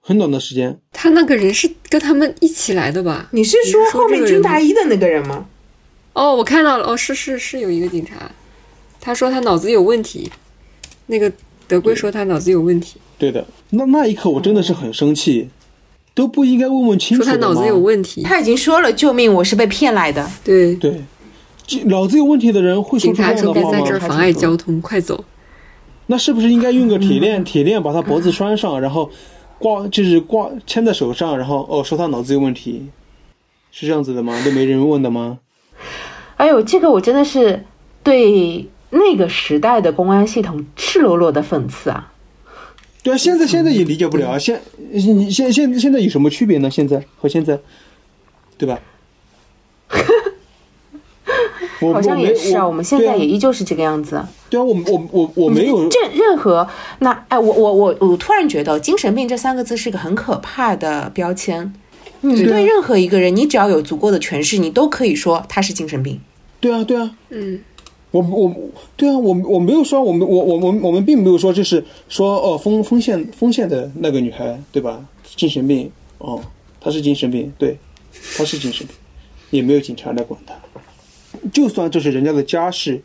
[0.00, 0.78] 很短的时间。
[0.92, 3.28] 他那个人是跟他们一起来的吧？
[3.32, 5.48] 你是说后面军大衣的那个人吗？
[6.14, 8.30] 哦，我看到了，哦，是是是有一个警察，
[9.00, 10.30] 他说他脑子有问题，
[11.06, 11.32] 那个
[11.66, 15.48] 德贵说他脑子有问题，对的，那那一刻我真的是很生气，
[16.14, 18.22] 都不应该问问清楚吗说他脑子有问题。
[18.22, 19.32] 他已经说了，救命！
[19.32, 20.30] 我是被骗来的。
[20.44, 21.02] 对，对，
[21.66, 23.62] 这脑子有问题的人会说警出这样察说别？
[23.70, 25.24] 在这儿妨碍交通，快走。
[26.08, 29.10] 那是不是应该用个铁链， 铁链把他脖子拴上，然后
[29.58, 32.88] 挂就是挂牵在手上，然后哦说他脑子有问题，
[33.70, 34.38] 是这样子的吗？
[34.44, 35.38] 都没人问的吗？
[36.42, 37.64] 哎呦，这个我真的是
[38.02, 42.12] 对那个时代的公安系统赤裸裸的讽刺啊！
[43.00, 46.68] 对啊，现在现在也理解不了啊，现你现现现在有什么区别呢？
[46.68, 47.60] 现在和现在，
[48.58, 48.80] 对吧？
[51.80, 54.20] 我好像也是啊，我我们现在也依旧是这个样子。
[54.50, 56.66] 对啊，我我我我没有这任何
[56.98, 61.72] 那哎，我我我我突然觉得“精神病”这三个字是个很可怕的标签。
[62.24, 66.20] 你对任何一个人，你只要有足够的诠释，你都可以说他是精神病。
[66.62, 67.60] 对啊对啊，嗯，
[68.12, 68.54] 我我
[68.96, 75.04] 对啊，我我没有说我们我我我们我们并没有说就是说哦丰丰县丰县的那个女孩对吧？
[75.34, 76.40] 精神病哦，
[76.80, 77.76] 她是精神病，对，
[78.36, 78.94] 她是精神病，
[79.50, 80.54] 也没有警察来管她。
[81.52, 83.02] 就算这是人家的家事，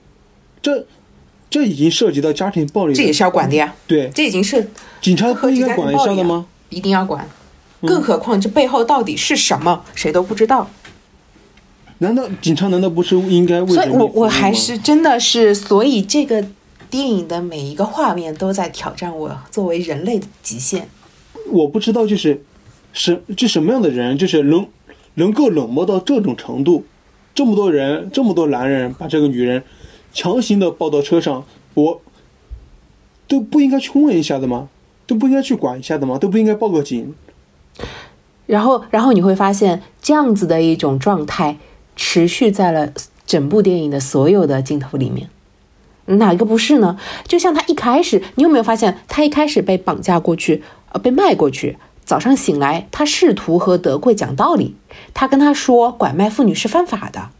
[0.61, 0.85] 这
[1.49, 4.69] 这已经涉及到家庭暴力，这也是要管的呀，对，这已经是
[5.01, 6.45] 警察不应该管一下的吗？
[6.69, 7.25] 一定要管。
[7.81, 10.67] 嗯更何况这背后到底是什么，谁都不知道。
[11.99, 16.45] 难道警察难道不是应该为所以我我还是真的是，所以这个
[16.89, 20.87] 电影的每一个画面都在挑战我作为人类的极限。
[21.49, 22.43] 我不知道，就是
[22.93, 24.67] 什就什么样的人，就是能
[25.15, 26.85] 能够冷漠到这种程度，
[27.33, 29.63] 这么多人，这么多男人把这个女人
[30.13, 32.01] 强行的抱到车上，我
[33.27, 34.69] 都不应该去问一下的吗？
[35.07, 36.17] 都不应该去管一下的吗？
[36.17, 37.15] 都不应该报个警？
[38.45, 41.57] 然后，然后你会发现这样子的一种状态
[41.97, 42.93] 持续在了
[43.25, 45.29] 整部电影的所有的镜头里面。
[46.05, 46.97] 哪一个不是呢？
[47.27, 51.77] 就像他一开始，你有没有发现，他一开始被绑架过去，呃，被卖过去。
[52.05, 54.77] 早上醒来，他试图和德贵讲道理，
[55.13, 57.31] 他跟他说拐卖妇女是犯法的。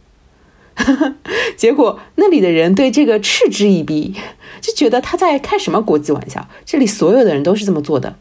[1.56, 4.14] 结果那里的人对这个嗤之以鼻，
[4.60, 6.46] 就觉得他在开什么国际玩笑。
[6.66, 8.16] 这里所有的人都是这么做的。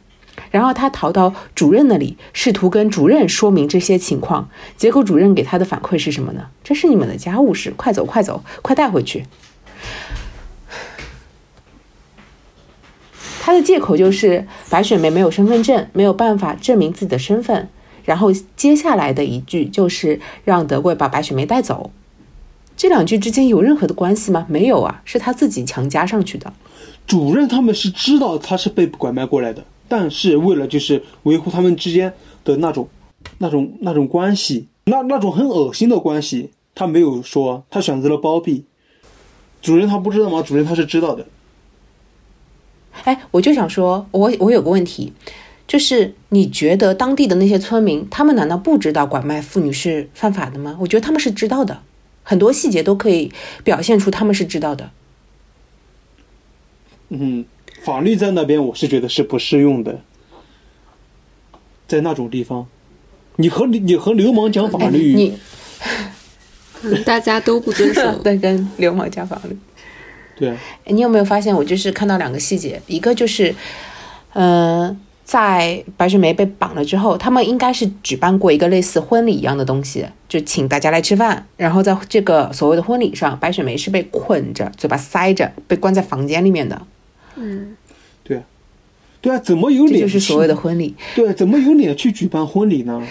[0.52, 4.50] 然后他逃到主任那里，试图跟主任说明这些情况。
[4.76, 6.48] 结果主任给他的反馈是什么呢？
[6.64, 9.26] 这是你们的家务事，快走快走，快带回去。
[13.42, 17.70] 他的借口就是白雪梅没有身份证，没有办法证明自己的身份。
[18.04, 21.92] 然后接下来的一句就是让德贵把白雪梅带走。
[22.76, 24.46] 这两句之间有任何的关系吗？
[24.50, 26.54] 没有啊，是他自己强加上去的。
[27.06, 32.88] 主任他们是知道他是被拐卖过来的，但是为了就是维护他们之间的那种、
[33.38, 38.66] 那种、那种关系，那那种很恶心的关系，他没有说，他选择了包庇。
[39.62, 40.42] 主人他不知道吗？
[40.42, 41.26] 主人他是知道的。
[43.04, 45.14] 哎，我就想说，我我有个问题，
[45.68, 50.78] 就是你觉得当地的那些村民，他们难道不知道拐卖妇女是犯法的吗？
[50.80, 51.82] 我觉得他们是知道的，
[52.24, 53.32] 很多细节都可以
[53.64, 54.90] 表现出他们是知道的。
[57.10, 57.46] 嗯，
[57.84, 60.02] 法律在那边，我是觉得是不适用的，
[61.88, 62.68] 在那种地方，
[63.38, 65.38] 你和你和流氓讲法律，你
[67.06, 69.58] 大家都不遵守， 在跟流氓讲法律。
[70.36, 71.56] 对，啊你有没有发现？
[71.56, 73.56] 我就是看到两个细节，一个就是，
[74.34, 81.48] 呃，在白雪梅被绑了之后，他们应该是举办过一个类似婚礼一样的东西，就请大家来吃饭。
[81.58, 86.80] 然后在这个所谓的婚礼上，白雪梅是被捆着，嘴巴塞着，被关在房间里面的。
[87.38, 87.78] 嗯，
[88.24, 88.44] 对，
[89.22, 90.02] 对啊，怎么有脸？
[90.02, 90.96] 就是所谓的婚礼。
[91.16, 93.02] 对，怎么有脸去举办婚礼呢？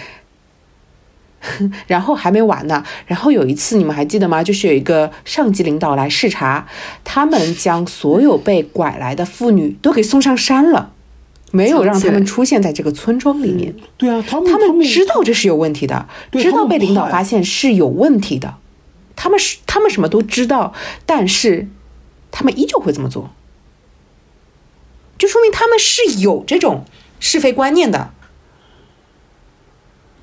[1.87, 2.83] 然后还没完呢。
[3.05, 4.43] 然后有一次，你们还记得吗？
[4.43, 6.67] 就是有一个上级领导来视察，
[7.03, 10.93] 他们将所有被拐来的妇女都给送上山了，
[11.51, 13.73] 没有让他们出现在这个村庄里面。
[13.97, 18.55] 对啊，他们他们知道这是有问题的，知道被领导发现是有问题的。
[19.15, 20.73] 他们是他们什么都知道，
[21.05, 21.67] 但是
[22.31, 23.29] 他们依旧会这么做，
[25.17, 26.85] 就说明他们是有这种
[27.19, 28.11] 是非观念的。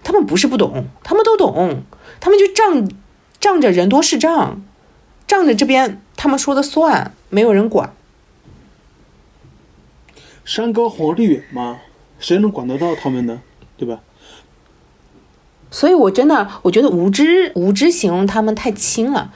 [0.02, 1.82] 他们不是不懂，他们都懂，
[2.20, 2.90] 他们就仗
[3.40, 4.60] 仗着人多势众，
[5.26, 7.94] 仗着这边他们说的算，没有人管。
[10.44, 11.80] 山高皇帝远嘛，
[12.18, 13.40] 谁能管得到他们呢？
[13.78, 14.00] 对吧？
[15.70, 19.32] 所以，我真的我觉得无知无知形容他们太轻了，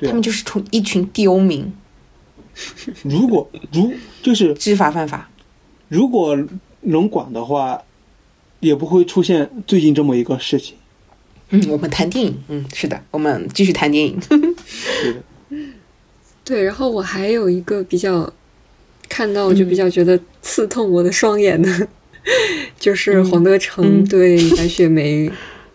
[0.00, 1.76] 他们就是从一群刁民。
[3.04, 3.92] 如果如
[4.22, 5.28] 就是知法犯法，
[5.88, 6.36] 如果
[6.80, 7.82] 能管的话。
[8.60, 10.74] 也不会出现最近这么一个事情。
[11.50, 12.34] 嗯，我们谈电影。
[12.48, 14.18] 嗯，是的，我们继续谈电影。
[14.28, 15.22] 对的。
[16.42, 18.32] 对，然后我还有一个比较
[19.10, 21.88] 看到就比较觉得刺痛我的双眼的，
[22.80, 25.30] 就是黄德成对白雪梅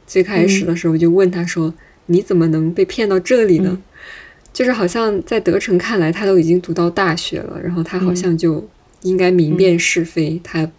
[0.08, 1.72] 最开始的时候就问他说
[2.08, 3.80] ：“你怎么能被骗到这里呢？”
[4.54, 8.68] 就是好像在德成看来，他都已经读到大学了，然后他好像就
[9.02, 10.70] 应该明辨是非，他。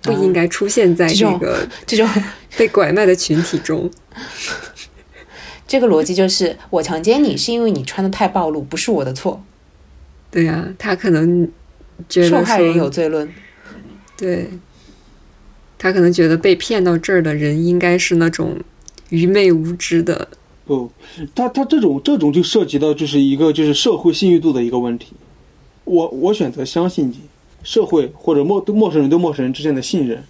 [0.00, 2.08] 不应该出现在这个这种
[2.56, 3.90] 被拐卖的群体中。
[5.66, 9.42] 这个逻辑就是，我强奸你是因为你穿的太暴露，不是我的错。
[10.30, 11.50] 对呀，他可能
[12.08, 13.28] 觉得受害人有罪论。
[14.16, 14.48] 对，
[15.76, 18.56] 他可能觉得被骗到这儿的人应该是那种
[19.08, 20.28] 愚昧无知的。
[20.68, 20.88] 不，
[21.34, 25.14] 他他这种这种就涉及到就是一个就是社会信誉度的一个问题。
[25.82, 27.16] 我我选择相信你。
[27.64, 30.22] 社会或者陌陌生人对陌生人之间的信任，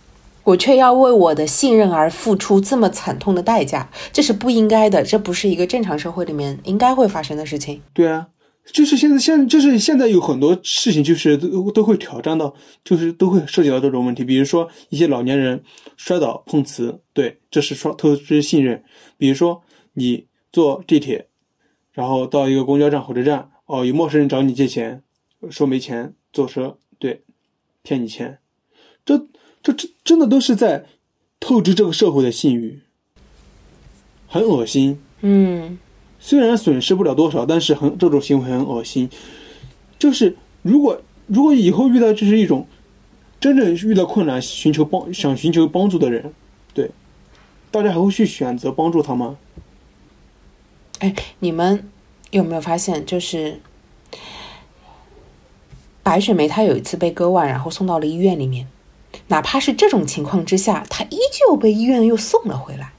[0.42, 7.82] 我却要为我的信任而付出这么惨痛的代价，这是不应该的，这不是一个正常社会里面应该会发生的事情。
[7.92, 8.26] 对啊，
[8.72, 14.24] 就是现在现就是现在有很多事情，就是都都会挑战到，就是都会涉及到这种问题。
[14.24, 15.62] 比如说一些老年人
[15.98, 18.82] 摔倒碰瓷，对，这是双透支信任。
[19.18, 19.62] 比如说
[19.98, 21.26] 你坐地铁，
[21.92, 25.02] 然后到一个公交站、火车站，哦，有陌生人找你借钱，
[25.50, 26.78] 说没钱坐车。
[26.98, 27.22] 对，
[27.82, 28.38] 骗你钱，
[29.04, 29.26] 这
[29.62, 30.86] 这这真的都是在
[31.38, 32.80] 透支这个社会的信誉，
[34.26, 35.00] 很恶心。
[35.20, 35.78] 嗯，
[36.18, 39.08] 虽然损失不了多少，但是很这种行为很恶心。
[39.98, 42.66] 就是如果如果以后遇到就是一种
[43.38, 46.32] 真正遇到困难寻求帮想寻求帮助的人，
[46.74, 46.90] 对，
[47.70, 49.38] 大家还会去选择帮助他吗？
[50.98, 51.88] 哎，你们
[52.30, 53.60] 有没有发现就是？
[56.02, 58.66] 白雪梅她有一次被割腕，然后送到了医院里面。
[59.26, 62.92] 哪怕是这种情况之下，她依旧被医院又送了回来。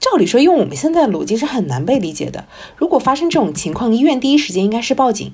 [0.00, 2.48] 照理说，用我们现在的逻辑是很难被理解的。
[2.76, 5.32] 如果发生这种情况，医院第一时间应该是报警。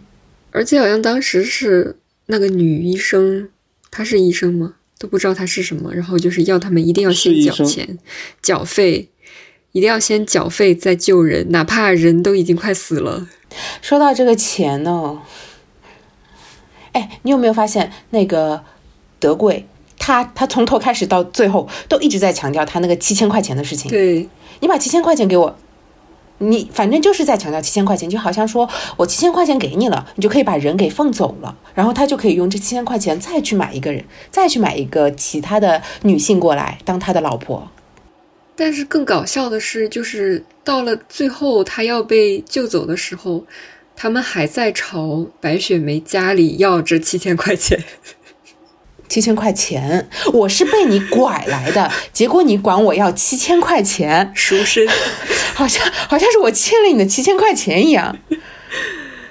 [0.51, 3.49] 而且好像当时是那个女医生，
[3.91, 4.75] 她是医生吗？
[4.99, 7.99] 都不知道她是什么，然后就是要他们一定要先缴钱、
[8.43, 9.09] 缴费，
[9.77, 13.29] 一定要先缴费再救人，哪怕人都已经快死了。
[13.83, 15.21] 说到这个钱呢，
[16.93, 18.65] 哎，你有没有发现那个
[19.19, 19.67] 德贵，
[19.99, 23.91] 他他从头开始到最后都一直在强调他那个七千块钱的事情。
[23.91, 24.27] 对，
[24.61, 25.55] 你把七千块钱给我，
[26.39, 28.67] 你反正就是在强调七千块钱，就好像说
[28.97, 37.69] 我七千块钱给你了，你就可以把人给放走了，然后他就可以用这七千块钱再去买一个人，再去买一个其他的女性过来当他的老婆。
[38.57, 43.45] 但是更搞笑的是，就是到了最后他要被救走的时候，
[43.95, 47.85] 他们还在朝白雪梅家里要这七千块钱。
[49.09, 54.85] 七千块钱，我是被你拐来的，结果你管我要七千块钱，赎身，
[55.55, 58.19] 好像好像是我欠了你的七千块钱一样。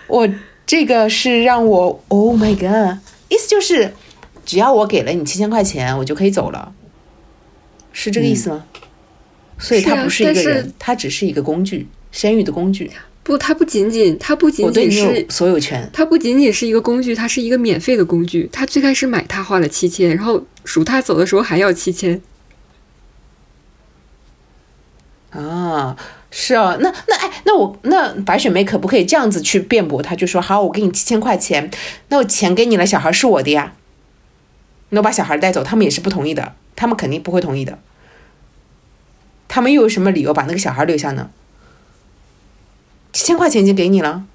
[0.08, 0.30] 我
[0.66, 3.94] 这个是让我，Oh my god，意思就是
[4.46, 6.72] 只要我给了你七千块钱，我就可以走了，
[7.92, 8.64] 是这个意思吗？
[9.58, 12.92] 所以他不是一个人，他只是一个工具，生育的工具。
[13.24, 18.48] 不，他不仅仅，他不仅仅是所有权，他不仅仅是一个工具，他是一个免费的工具。
[18.52, 22.22] 他最开始买他花了七千，然后赎他走的时候还要七千。
[25.32, 25.98] 啊，
[26.30, 30.04] 是啊，那那哎，那我那白雪梅可不可以这样子去辩驳？
[30.04, 31.72] 他就说好，我给你七千块钱，
[32.10, 33.74] 那我钱给你了，小孩是我的呀。
[34.90, 37.80] 那我把小孩带走，他们也是不同意的，他们肯定不会同意的。
[39.56, 41.32] 他们又有什么理由把那个小孩留下呢？
[43.14, 44.26] 几千块钱已经给你了，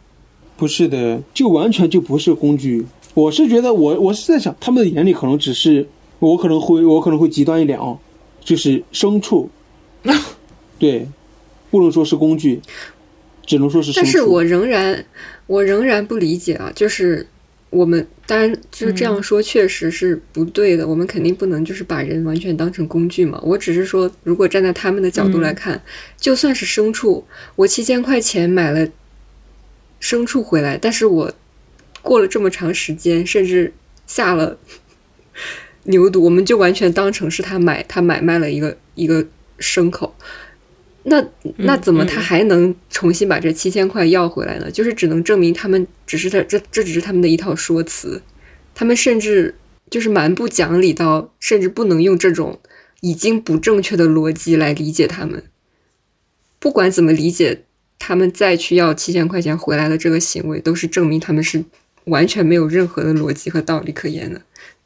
[0.57, 2.87] 不是的，就完全就不是工具。
[3.13, 5.87] 我是觉得，我我是在想，他们的眼里可能只是
[6.21, 7.99] 我可能会我可能会极端一点哦，
[8.43, 9.51] 就是牲畜，
[10.81, 11.07] 对，
[11.71, 12.63] 不能说是工具，
[13.45, 13.93] 只能说是。
[13.95, 15.05] 但是我仍然
[15.47, 17.27] 我仍然不理解啊，就是。
[17.71, 20.87] 我们当然就是这样说，确实是不对的。
[20.87, 23.41] 我们肯定不能就是把人完全当成工具嘛。
[23.45, 25.81] 我只是说，如果站在他们的角度来看，
[26.17, 28.89] 就算是牲畜，我七千块钱买了
[30.01, 31.33] 牲畜回来，但是我
[32.03, 33.73] 过了这么长时间，甚至
[34.07, 34.59] 下了
[35.85, 39.25] 牛犊，我们就完全当成是他买他买卖了一个一个
[39.61, 40.15] 牲口。
[41.11, 44.71] 那那怎么他还能重新把这七千块要回来呢？
[44.71, 48.23] 就是只能证明他们只是他这这只是他们的一套说辞，
[48.75, 49.57] 他们甚至
[49.91, 52.61] 就是蛮不讲理到，甚至不能用这种
[53.01, 55.43] 已经不正确的逻辑来理解他们。
[56.61, 57.65] 不管怎么理解，
[57.99, 61.65] 他们再去要七千块钱回来的这个行为，都是证明他们是
[62.05, 64.41] 完全没有任何的逻辑和道理可言的。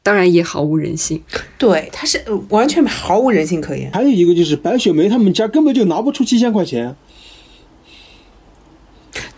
[0.05, 1.19] 当然也毫无人性，
[1.57, 3.89] 对，他是完全毫无人性可言。
[3.91, 6.95] 还有一个就是白雪梅他们家根本就拿不出七千块钱，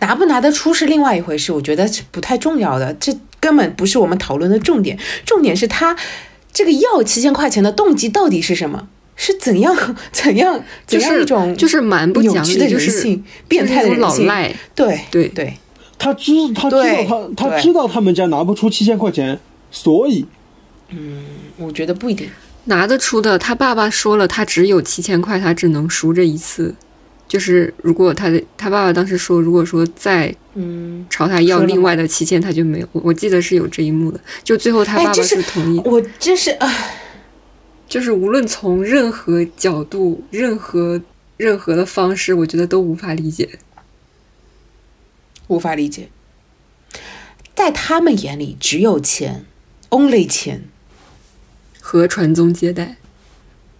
[0.00, 4.98] 拿不拿得出是另外一回事，我觉得是不太重要的，这根本不是我们讨论的重点。
[5.24, 5.96] 重点是他
[6.52, 8.88] 这个要七千块钱的动机到底是什么？
[9.16, 9.74] 是怎样
[10.12, 14.54] 怎样怎样一种就是蛮不讲理的人性，变态的老赖。
[14.74, 15.54] 对对对，
[15.98, 19.40] 他知他知道他他知道他们家拿不出七千块钱，
[19.70, 20.26] 所以。
[20.90, 21.22] 嗯，
[21.56, 22.28] 我觉得不一定
[22.64, 23.38] 拿得出的。
[23.38, 26.74] 他爸爸说了，他只有七千块，他只能赎这一次。
[27.26, 32.88] 就是如果他的他爸爸当时说，如果说再嗯朝他要另外的七千，他就没有。
[32.92, 34.18] 我我记得是有这一幕的。
[34.42, 35.78] 就最后他爸爸是同意。
[35.84, 36.72] 我这是啊，
[37.86, 41.02] 就是无论从任何角度、任何
[41.36, 43.58] 任何的方式，我觉得都无法理解，
[45.48, 46.08] 无法理解。
[47.54, 49.44] 在他们眼里，只有钱
[49.90, 50.64] ，only 钱。
[51.90, 52.96] 和传宗接代，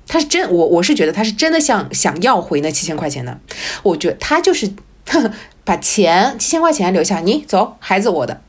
[0.07, 3.39] 他是真我我是觉得他是真的想想要回那七千块钱的，
[3.83, 4.73] 我觉得他就是
[5.63, 8.41] 把钱七千块钱留下，你走，孩子我的，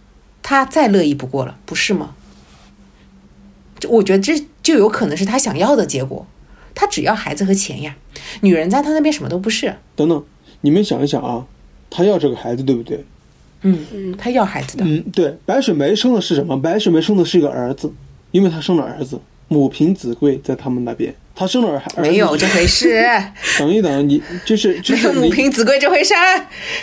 [0.42, 2.16] 他再乐意不过了，不是吗？
[3.90, 6.26] 我觉得这就有可能是他想要的结果，
[6.74, 7.98] 他只要孩子和钱呀，
[8.40, 9.76] 女人在他那边什么都不是。
[9.98, 10.24] 等等，
[10.62, 11.46] 你们想一想啊，
[11.90, 13.04] 他要这个孩子对不对？
[13.64, 14.86] 嗯嗯，他要孩子的。
[14.88, 16.58] 嗯，对，白雪梅生的是什么？
[16.62, 17.92] 白雪梅生的是一个儿子，
[18.32, 19.20] 因为她生了儿子。
[19.50, 23.04] 母凭子贵，在他们那边，他生了儿，没有这回事。
[23.60, 26.14] 等一等，你就是就是母凭子贵这回事。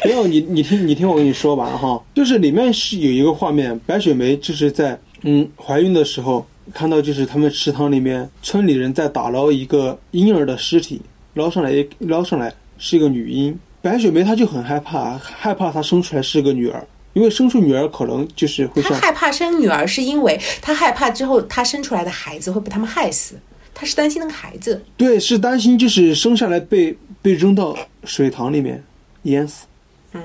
[0.05, 11.01] 没有你，你听你听我跟你说吧哈，就是里面是有一个画面，白雪梅就是在嗯怀孕的时候看到，就是他们池塘里面村里人在打捞一个婴儿的尸体，
[11.35, 16.85] 捞上来捞上来是一个女婴，白雪梅她就很害怕，害怕她生出来是个女儿，
[17.17, 23.37] 因为生出女儿可能就是会像他害怕生女儿，是因为他害怕之后他生出来的孩子会被他们害死，
[23.73, 24.85] 他是担心那个孩子。
[24.99, 28.85] 对，是担心就是生下来被被扔到水塘里面
[29.23, 29.65] 淹死。
[30.13, 30.21] 嗯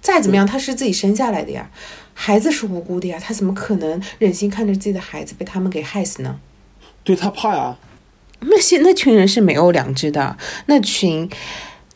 [0.00, 1.68] 再怎么样，他是自己生下来的呀，
[2.14, 6.38] 孩子是无辜的呀，他怎么可能忍心看着自己的孩子被他们给害死呢？
[7.02, 7.76] 对他怕呀，
[8.42, 11.28] 那些那群人是没有良知的，那群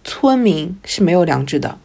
[0.03, 1.79] 村民是没有良知的。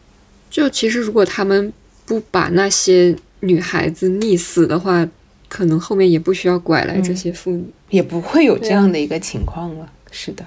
[0.50, 1.72] 就其实如果他们
[2.08, 5.06] 不把那些女孩子溺死的话，
[5.48, 7.70] 可能后面也不需要拐来这些妇女。
[7.90, 9.92] 也不会有这样的一个情况了。
[10.10, 10.44] 是的，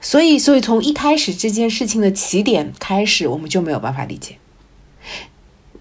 [0.00, 4.36] 所以，所以从一开始这件事情的起点开始，我们就没有办法理解。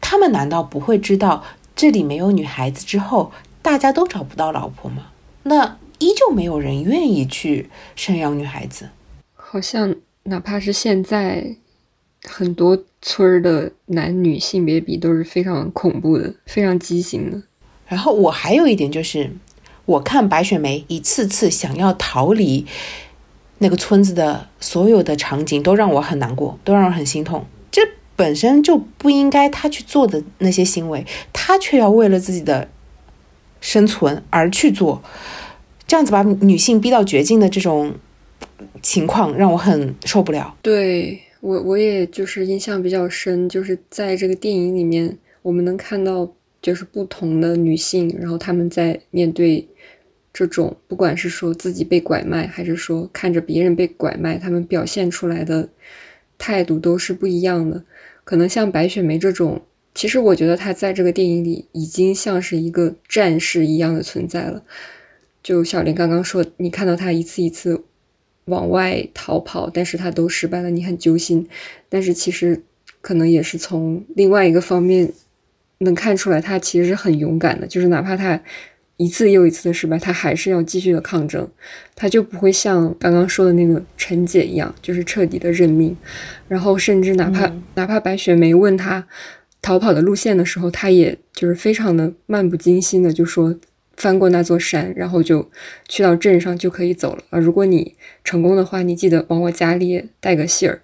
[0.02, 1.44] 他们难道不会知道
[1.76, 3.32] 这里没有女孩子之后，
[3.62, 5.08] 大家都找不到老婆吗？
[5.44, 8.90] 那依旧没有人愿意去生养女孩子。
[9.34, 11.56] 好像哪怕是现在，
[12.28, 17.42] 很多村儿的男女性别比都是非常恐怖的，非常畸形的。
[17.88, 19.32] 然后我还有一点就是，
[19.86, 22.66] 我看白雪梅一次次想要逃离
[23.60, 27.46] 那个村子的所有的场景，都让我很难过，都让我很心痛。
[27.72, 27.82] 这
[28.16, 32.68] 本身就不应该她去做的那些行为，她却要为了自己的
[33.62, 35.04] 生存而去做，
[35.86, 37.94] 这样子把女性逼到绝境的这种
[38.82, 40.56] 情况，让我很受不了。
[40.62, 49.68] 对我，我也就是印象比较深，就是在这个电影里面，我们能看到就是不同的女性，然后她们在面对
[50.34, 55.70] 这种不管是说自己被拐卖，还是说看着别人被拐卖，她们表现出来的
[56.40, 57.84] 态度都是不一样的。
[58.24, 59.62] 可能像白雪梅这种，
[59.94, 64.64] 其实我觉得她在这个电影里已经像是一个战士一样的存在了。
[65.44, 67.84] 就小林刚刚说，你看到她一次一次
[68.46, 71.48] 往外逃跑，但是他都失败了，你很揪心。
[71.90, 72.62] 但是其实
[73.02, 75.12] 可能也是从另外一个方面
[75.80, 78.40] 能看出来，他其实是很勇敢的，就是哪怕他
[78.98, 81.50] 一次又一次的失败，他还是要继续的抗争，
[81.96, 85.96] 他就不会像刚刚说的那个陈姐一样，就是彻底的认命。
[86.48, 89.08] 然后甚至哪怕、哪怕白雪梅问他
[89.62, 93.56] 逃跑的路线的时候，他也就是非常的漫不经心的就说。
[93.98, 95.50] 翻过那座山，然后就
[95.88, 97.40] 去到镇上就可以走了啊！
[97.40, 100.82] 如果你成功的话，你记得往我家里带个信儿。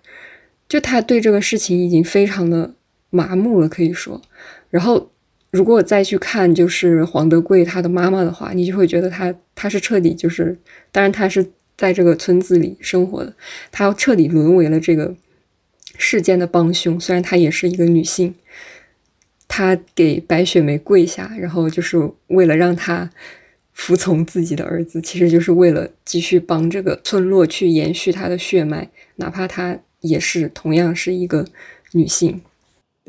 [0.69, 2.73] 就他对这个事情已经非常的
[3.09, 4.21] 麻木了，可以说。
[4.69, 5.11] 然后，
[5.49, 10.57] 如果再去看就是黄德贵他的妈妈的话，你就会觉得他他是彻底就是，
[10.91, 11.45] 当然他是
[11.75, 13.33] 在这个村子里生活的，
[13.71, 15.13] 他要彻底沦为了这个
[15.97, 16.97] 世间的帮凶。
[16.97, 18.35] 虽然她也是一个女性。
[19.53, 23.09] 他给白雪梅跪下，然后就是为了让她
[23.73, 31.45] 服从自己的儿子，其实就是为了继续帮这个村落去延续她的血脉，哪怕她也是同样是一个
[31.91, 32.41] 女性。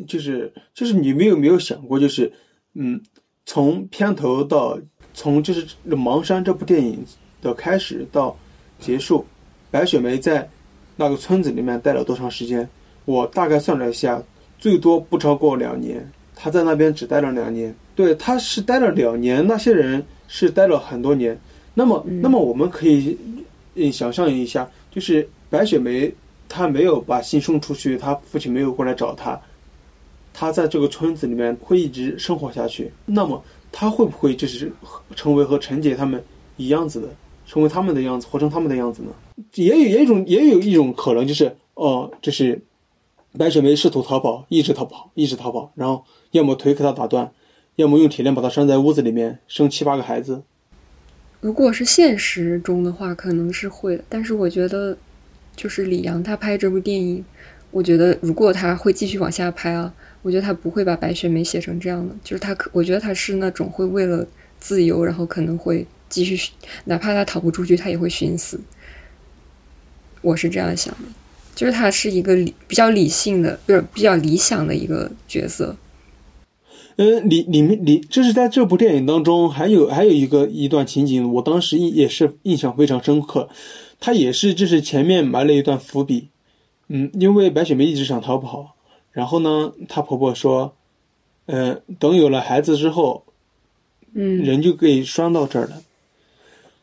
[0.09, 2.33] 就是就是你们有没有想过，就是
[2.75, 3.01] 嗯，
[3.47, 4.81] 从片头到
[5.15, 7.05] 从就是《盲山》这部电影
[7.41, 8.37] 的开始到
[8.81, 9.25] 结束，
[9.71, 10.51] 白雪梅在
[10.97, 12.69] 那个村子里面待了多长时间？
[13.05, 14.21] 我大概算了一下，
[14.59, 16.11] 最多不超过两年。
[16.35, 21.39] 他在那边只待了两年，对，他是待了两年，那些人是待了很多年。
[21.75, 23.17] 那么，那么我们可以
[23.75, 26.13] 嗯想象一下，就是白雪梅
[26.49, 29.41] 她没有把信送出去，她父亲没有过来找她，
[30.35, 32.93] 她在这个村子里面会一直生活下去。
[33.07, 34.73] 那么，她会不会就是
[35.15, 36.23] 成为和陈姐他们
[36.57, 37.09] 一样子的，
[37.47, 39.11] 成为他们的样子，活成他们的样子呢？
[39.55, 42.61] 也有也有一种也有一种可能，就是哦，就是
[43.39, 46.05] 白雪梅试图逃跑，一直逃跑，一直逃跑，然后。
[46.33, 47.31] 要么腿给他打断，
[47.77, 50.43] 要么用铁链把他拴在屋子里面，生七八个孩子。
[51.41, 54.05] 如果是现实中的话，可能是会的。
[54.09, 54.97] 但是我觉得，
[55.55, 57.25] 就是李阳他拍这部电影，
[57.71, 62.15] 我觉得如果他会继续往下拍啊，我觉得他不会把白雪梅写成这样的。
[62.25, 64.27] 就是他可，我觉得他是那种会为了
[64.59, 66.53] 自由，然后可能会继续，
[66.85, 68.61] 哪怕他逃不出去，他也会寻死。
[70.23, 71.09] 我是这样想的，
[71.55, 75.77] 就是他是一个理比较理性的，不是比较理想的一个角色。
[76.97, 83.49] 嗯，里里面里，这是在这部电影当中，还有还有一个一段情景，我当时印也是印象非常深刻。
[83.99, 86.29] 他也是就是前面埋了一段伏笔。
[86.89, 88.75] 嗯，因为白雪梅一直想逃跑，
[89.13, 90.75] 然后呢，她婆婆说，
[91.47, 93.25] 嗯，等有了孩子之后，
[94.13, 95.83] 嗯，人就可以拴到这儿了。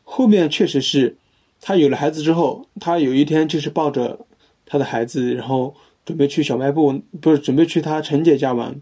[0.02, 1.16] 后面确实是，
[1.60, 4.18] 她有了孩子之后，她有一天就是抱着
[4.66, 8.80] 她的孩子，然后准备去小卖部，不是准备去她陈姐家玩。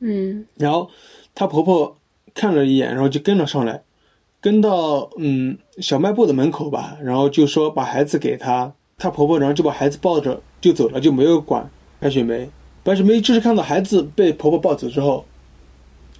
[0.00, 0.90] 嗯，然后
[1.34, 1.96] 她婆婆
[2.34, 3.82] 看了一眼，然后就跟了上来，
[4.40, 12.48] 跟到嗯小卖部的门口吧，然后就说把孩子给她，她婆婆然后就把孩子抱着就走了，就没有管白雪梅。
[12.84, 15.24] 白雪梅就是看到孩子被婆婆抱走之后，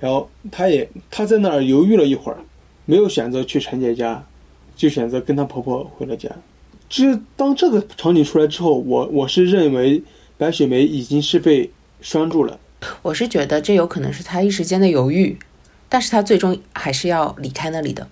[0.00, 2.38] 然后她也她在那儿犹豫了一会儿，
[2.86, 4.26] 没有选择去陈姐家，
[4.74, 6.30] 就选择跟她婆婆回了家。
[6.88, 10.02] 这当这个场景出来之后，我我是认为
[10.38, 11.70] 白雪梅已经是被
[12.00, 12.58] 拴住了。
[13.02, 15.38] 我是觉得这有可能是他一时间的犹豫，
[15.88, 18.08] 但是他最终还是要离开那里的。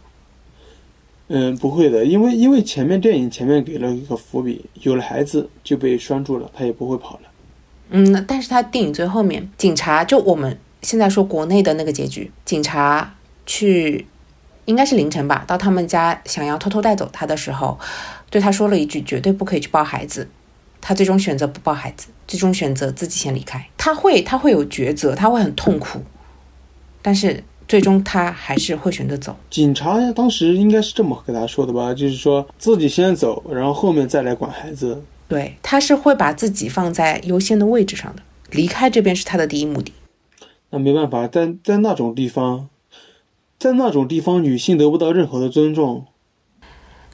[1.29, 7.23] 嗯，不会的，因为因为前面电影前面给了一个伏笔，有了孩子就被拴住了，他也不会跑了。
[7.91, 13.15] 嗯，但是他电影最后面，警察就我们现在说国内的那个结局，警察
[13.47, 14.07] 去
[14.67, 17.79] 应该是凌晨吧，到他们家想要偷偷带走他的时候，
[18.29, 20.29] 对他说了一句绝对不可以去抱孩子。
[20.87, 23.66] 他最终选择不抱孩子，最终选择自己先离开。
[23.78, 25.99] 他会他会有抉择，他会很痛苦，
[27.01, 29.35] 但是最终他还是会选择走。
[29.49, 35.03] 警察当时应该是这么跟他说的吧，就是说自己先走，然后后面再来管孩子。
[35.26, 39.91] 对，他是会把自己放在优先的位置上的，离开这边是他的第一目的。
[40.68, 42.68] 那没办法，在在那种地方，
[43.59, 46.05] 在那种地方，女性得不到任何的尊重。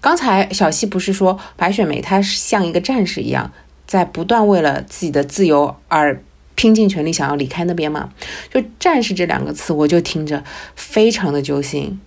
[0.01, 3.53] 刚才小溪不是说白雪梅她像一个战士一样，
[3.87, 6.23] 在不断为了自己的自由而
[6.55, 8.11] 拼尽全力想要离开那边吗？
[8.53, 10.45] 就“战士”这两个词，我就听着
[10.75, 11.99] 非常的揪心。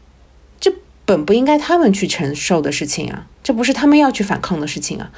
[0.59, 0.71] 这
[1.05, 5.11] 本不应该他们去承受的事情啊，这不是他们要去反抗的事情啊。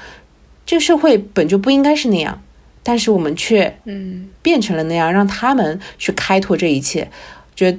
[0.65, 2.41] 这个社会本就不应该是那样，
[2.81, 7.11] 但是我们却嗯变成了那样，让他们去开拓这一切，
[7.55, 7.77] 觉得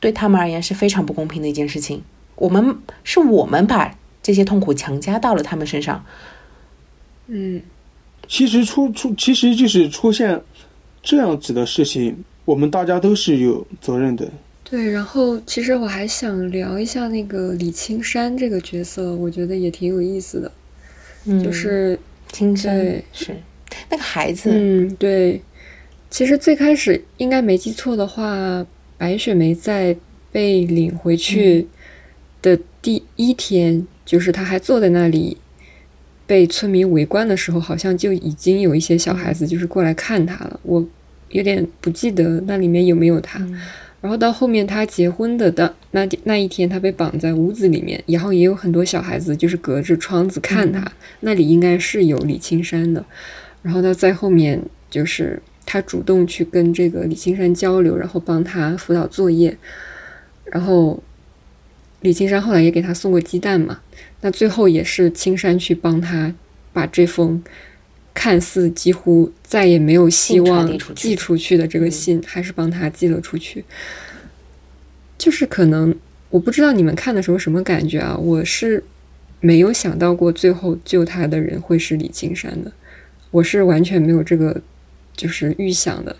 [0.00, 2.02] 对他们而言是非常不公平的一件事情。
[2.36, 6.02] 我们是我们把这些痛苦强加到了他们身上。
[7.26, 7.60] 嗯，
[8.26, 10.40] 其实出出其实就是出现
[11.02, 12.16] 这样子的事情，
[12.46, 14.26] 我们大家都是有责任的。
[14.64, 14.90] 对。
[14.90, 20.52] 然后其实我还想聊一下那个李青山这个角色，我觉得也挺有意思的，
[21.26, 21.98] 嗯，就是
[22.32, 23.36] 青山对是
[23.90, 25.42] 那个孩子，嗯，对。
[26.10, 28.64] 其实最开始应该没记错的话，
[28.96, 29.96] 白雪梅在
[30.30, 31.66] 被领回去
[32.40, 35.38] 的第一天，就是他还坐在那里
[36.26, 40.60] 被村民围观的时候，好像就已经有一些小孩子就是过来看他了。
[40.64, 40.86] 我
[41.30, 43.38] 有点不记得那里面有没有他。
[43.38, 43.58] 嗯
[44.04, 50.86] 然后到后面他结婚的当那那一天，他被绑在屋子里面，然后也有很多小孩子就是隔着窗子看他，
[51.20, 53.02] 那里应该是有李青山的。
[53.62, 54.60] 然后到再后面，
[54.90, 59.56] 就是他主动去跟这个李青山交流，然后帮他辅导作业。
[60.44, 61.02] 然后
[62.04, 63.80] 李青山后来也给他送过鸡蛋嘛。
[64.20, 66.34] 那最后也是青山去帮他
[66.70, 67.42] 把这封
[68.12, 73.64] 看似几乎再也没有希望寄出去的这个信，还是帮他寄了出去。
[75.16, 75.94] 就是可能
[76.28, 78.14] 我不知道你们看的时候什么感觉啊？
[78.16, 78.84] 我是
[79.40, 82.70] 没有想到过最后救他的人会是李青山的，
[83.30, 84.60] 我是完全没有这个
[85.16, 86.14] 就是预想的。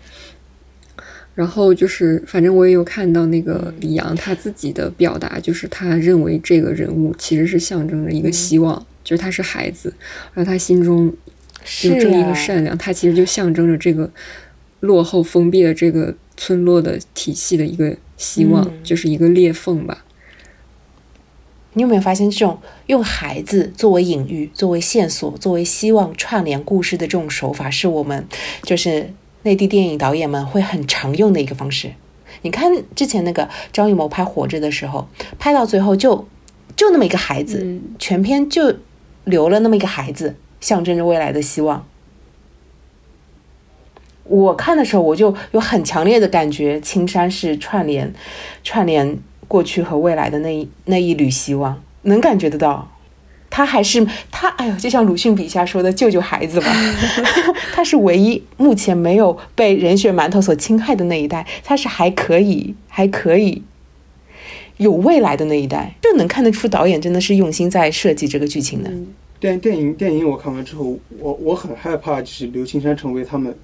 [1.35, 9.93] 然后就是，反正我也有看到那个李阳他自己的表达，就是他认为这个人物其实是象征着一个希望，就是他是孩子，
[10.33, 11.13] 然后他心中
[11.83, 14.09] 有正义呀和善良，他其实就象征着这个
[14.79, 18.73] 落后封闭的这个村落的体系的一个希望，嗯。
[18.81, 20.05] 就是一个裂缝吧。
[21.73, 28.25] 你有没有发现，这种用孩子作为隐喻、作为线索、作为希望串联故事的这种手法，是我们
[28.63, 29.11] 就是
[29.45, 31.93] 内地电影导演们会很常用的一个方式。
[32.41, 36.27] 你看之前那个张艺谋拍《活着》的时候，拍到最后就
[36.75, 38.75] 就那么一个孩子，嗯全片就
[39.23, 41.85] 留了那么一个孩子，象征着未来的希望。
[44.23, 48.11] 我看的时候，我就有很强烈的感觉，青山是串联
[48.63, 52.91] 串联过去和未来的那一那一缕希望，能感觉得到。
[53.55, 56.67] 他还是他，哎呦，就像鲁迅笔下说的“救救孩子吧”，
[57.73, 63.63] 他是唯一目前没有被人血馒头所侵害的那一代，他是还可以还可以
[64.75, 68.89] 有未来的那一代，这能看得出导演真的是用心在设计这个剧情的。
[68.89, 69.07] 嗯，
[69.39, 73.55] 电电影电影我看完之后，我我很害怕，就是刘青山成为他们，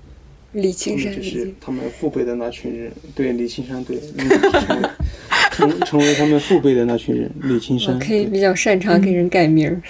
[0.54, 2.92] 李青山就是他们父辈的那群人。
[3.16, 4.30] 对，李青山，对，嗯
[5.52, 7.94] 成为成成为他们父辈的那群人，李青山。
[7.94, 9.82] 我可以比较擅长给人改名儿。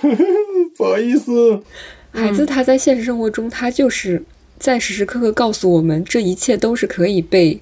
[0.76, 1.62] 不好意思，
[2.12, 4.22] 孩子他在现实生活中，他就是
[4.58, 7.60] 在时时刻刻告诉我们，这一切都是可以被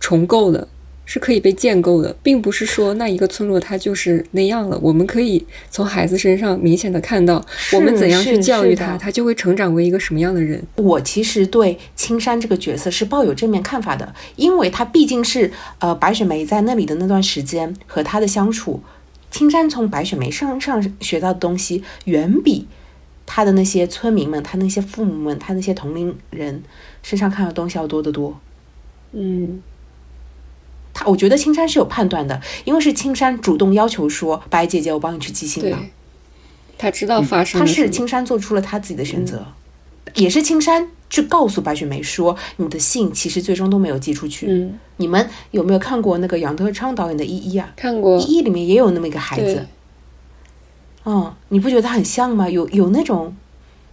[0.00, 0.68] 重构的，
[1.06, 4.78] 是可以被建构的，并不是说那一个村落它就是那样了。
[4.82, 7.42] 我们可以从孩子身上明显的看到，
[7.72, 10.62] 我们怎样去教育他，他就会成长为一个什么样的人。
[10.74, 18.82] 我其实对青山这个角色是抱有正面看法的，因为他毕竟是呃白雪梅在那里的那段时间和他的相处，
[19.30, 22.66] 青山从白雪梅身上学到的东西远比
[23.24, 26.62] 他的那些村民们、他那些父母们、他那些同龄人
[27.02, 28.38] 身上看到东西要多得多。
[29.12, 29.62] 嗯
[30.98, 35.78] 他，我觉得青山是有判断的，因为是青山主动要求说：“白姐姐，我帮你去寄信吧。
[36.78, 37.66] 他知道发生他。
[37.66, 39.46] 是青山做出了他自己的选择，
[40.14, 44.46] 也是青山去告诉白雪梅说：“你的信其实最终都没有寄出去。
[44.48, 47.74] 嗯，你们有没有看过那个杨德昌导演的《一一》啊？
[47.76, 49.66] 看过《一一》里面也有那么一个孩子，
[51.04, 52.48] 嗯，你不觉得他很像吗？
[52.48, 53.36] 有有那种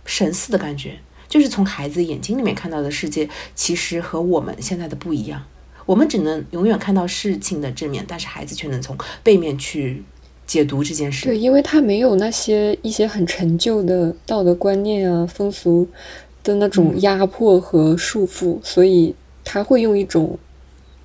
[0.06, 5.44] 神似的感觉，就是从孩子眼睛里面看到的世界，其实和我们现在的不一样。
[5.86, 10.04] 我们只能永远看到事情的正面，但是孩子却能从背面去
[10.46, 11.26] 解读这件事。
[11.26, 15.88] 对，因为他没有那些一些很陈旧的道德观念啊、风俗
[16.44, 19.14] 的那种压迫和束缚，所以
[19.44, 20.38] 他会用一种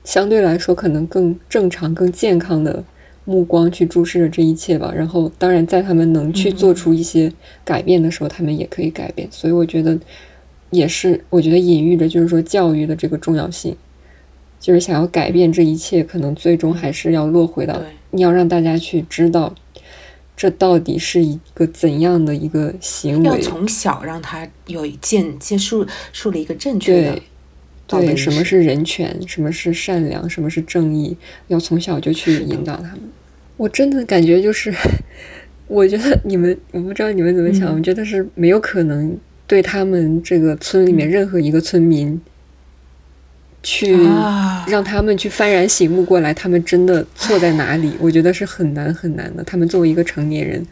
[0.05, 2.83] 相对来说可能更正常、更健康的
[3.24, 4.93] 目光去注视着这一切吧。
[4.95, 7.33] 然后，当然，在他们能去做出一些
[7.64, 9.29] 改变的时候，他们也可以改变。
[9.31, 9.99] 所以，我觉得
[10.70, 13.76] 也是，我觉得隐喻着就是说教育的这个重要性。
[14.61, 17.80] 就是想要改变这一切，可能最终还是要落回到
[18.11, 19.54] 你要让大家去知道，
[20.36, 23.28] 这到底是一个怎样的一个行为？
[23.28, 27.22] 要从小让他有建建树树立一个正确的
[27.86, 33.00] 对什么是人权，什么是善良，什么是正义，要从小就去引导他们。
[33.56, 34.72] 我真的感觉就是，
[35.66, 42.20] 我觉得你们，我不知道你们怎么想，嗯我觉得是没有可能对他们这个村里面任何一个村民
[43.62, 47.92] 去啊让他们去幡然醒悟过来，他们真的错在哪里？
[48.00, 49.42] 我觉得是很难很难的。
[49.44, 50.64] 他们作为一个成年人，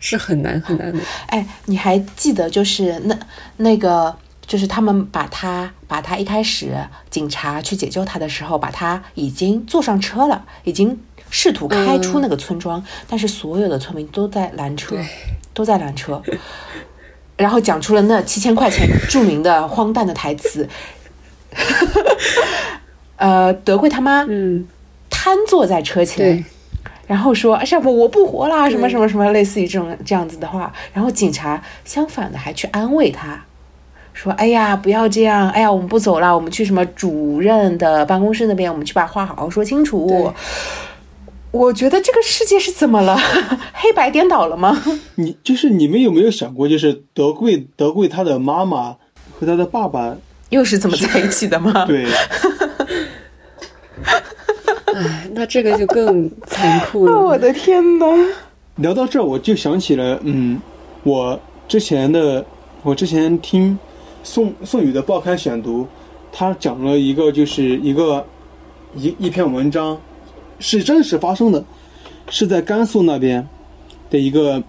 [0.00, 0.98] 是很难很难的。
[1.28, 3.18] 哎，你还记得就是那
[3.58, 4.14] 那个，
[4.46, 6.74] 就是他们把他把他一开始
[7.08, 10.98] 警察去解救他的时候，把他已经坐上车了，已经
[11.30, 14.96] 试图开出那个村庄，但是所有的村民都在拦车，
[15.54, 16.20] 都在拦车，
[17.36, 20.68] 然后讲出了那七千块钱著名的荒诞的台词。
[23.16, 24.66] 呃，德贵他妈嗯，
[25.08, 26.44] 瘫坐在车前，
[27.06, 33.44] 然后说：“哎呀，我我不活啦，什么什么什么，类似于这种这样子的话。”然后警察相反的还去安慰他，
[34.14, 40.32] 说：“哎呀，不要这样，哎呀，我们不走了，我们去什么主任的办公室那边，我们去把话好好说清楚。”
[41.52, 43.18] 我觉得这个世界是怎么了？
[43.74, 44.80] 黑白颠倒了吗？
[45.16, 48.98] 你就是你们有没有想过，就是德贵德贵他的妈妈
[49.36, 50.16] 和他的爸爸，
[50.50, 51.86] 又是怎么在一起的吗？
[51.86, 52.06] 对，
[54.94, 57.18] 哎，那这个就更残酷了。
[57.18, 58.06] 我的天哪！
[58.76, 60.60] 聊到这儿，我就想起了，嗯，
[61.02, 61.38] 我
[61.68, 62.44] 之前的，
[62.82, 63.78] 我之前听
[64.22, 65.86] 宋宋宇的报刊选读，
[66.32, 68.24] 他讲了一个，就是一个
[68.94, 70.00] 一一篇文章，
[70.58, 71.64] 是真实发生的，
[72.28, 73.46] 是在甘肃那边
[74.10, 74.62] 的一个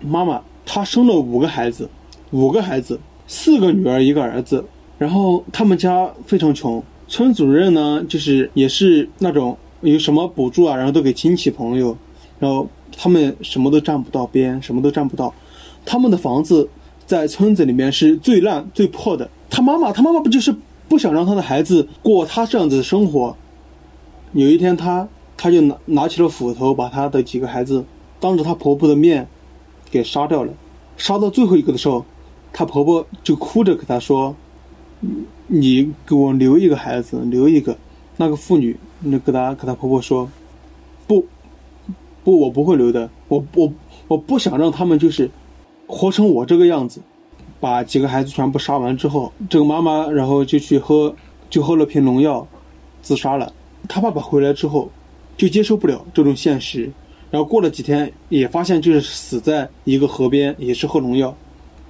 [0.00, 1.88] 妈妈，她生了五个孩子，
[2.30, 4.64] 五个孩子，四个女儿一个儿子，
[4.98, 11.96] 然后他们家非常穷，村主任呢，就是也是那种有什么补助啊，然后都给亲戚朋友，
[12.38, 15.34] 然后他们什么都占不到边，什么都占不到。
[15.84, 16.68] 他们的房子
[17.06, 19.28] 在村子里面是最烂、最破的。
[19.50, 20.54] 他妈妈，他妈妈不就是
[20.88, 23.36] 不想让他的孩子过他这样子的生活？
[24.32, 27.84] 有一天他，他就拿拿起了斧头，把他的几个孩子
[28.20, 29.28] 当着他婆婆的面
[29.90, 30.52] 给杀掉了。
[30.96, 32.04] 杀到最后一个的时候，
[32.52, 34.34] 他婆婆就哭着给他说
[35.46, 37.76] ：“你给我留一个孩子，留一个。”
[38.16, 40.30] 那个妇女，那跟她跟她婆婆说
[41.06, 41.26] ：“不，
[42.22, 43.72] 不，我不会留的，我我
[44.06, 45.30] 我不想让他们就是
[45.86, 47.00] 活成我这个样子。”
[47.60, 51.14] 把几个孩子全部杀完之后，这个妈妈然后就去喝，
[51.48, 52.46] 就喝了瓶农药，
[53.00, 53.50] 自杀了。
[53.88, 54.90] 他爸爸回来之后，
[55.36, 56.92] 就接受不了这种现实，
[57.30, 61.34] 然后过了几天也发现就是死在一个河边，也是喝农药。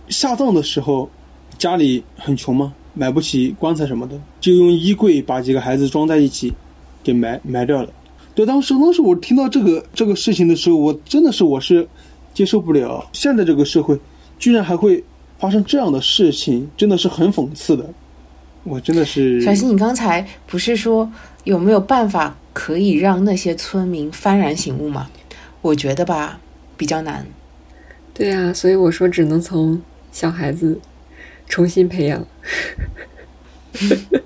[0.09, 1.11] 下葬的时候，
[1.59, 6.55] 家里很穷吗，买不起棺材什么的，就用衣柜把几个孩子装在一起，
[7.03, 7.89] 给埋埋掉了。
[8.35, 11.87] 对，当时当时我听到这个这个事情的时候，我真的是我是
[12.33, 13.99] 接受不了，现在这个社会
[14.39, 15.05] 居然还会
[15.39, 17.89] 发生这样的事情，真的是很讽刺的。
[18.65, 21.11] 我真的是小新，你刚才不是说
[21.45, 25.11] 有没有办法可以让那些村民幡然醒悟吗？
[25.61, 26.41] 我觉得吧，
[26.77, 27.27] 比较难。
[28.15, 29.81] 对啊，所以我说只能从
[30.11, 30.81] 小孩子
[31.49, 32.25] 重新培养。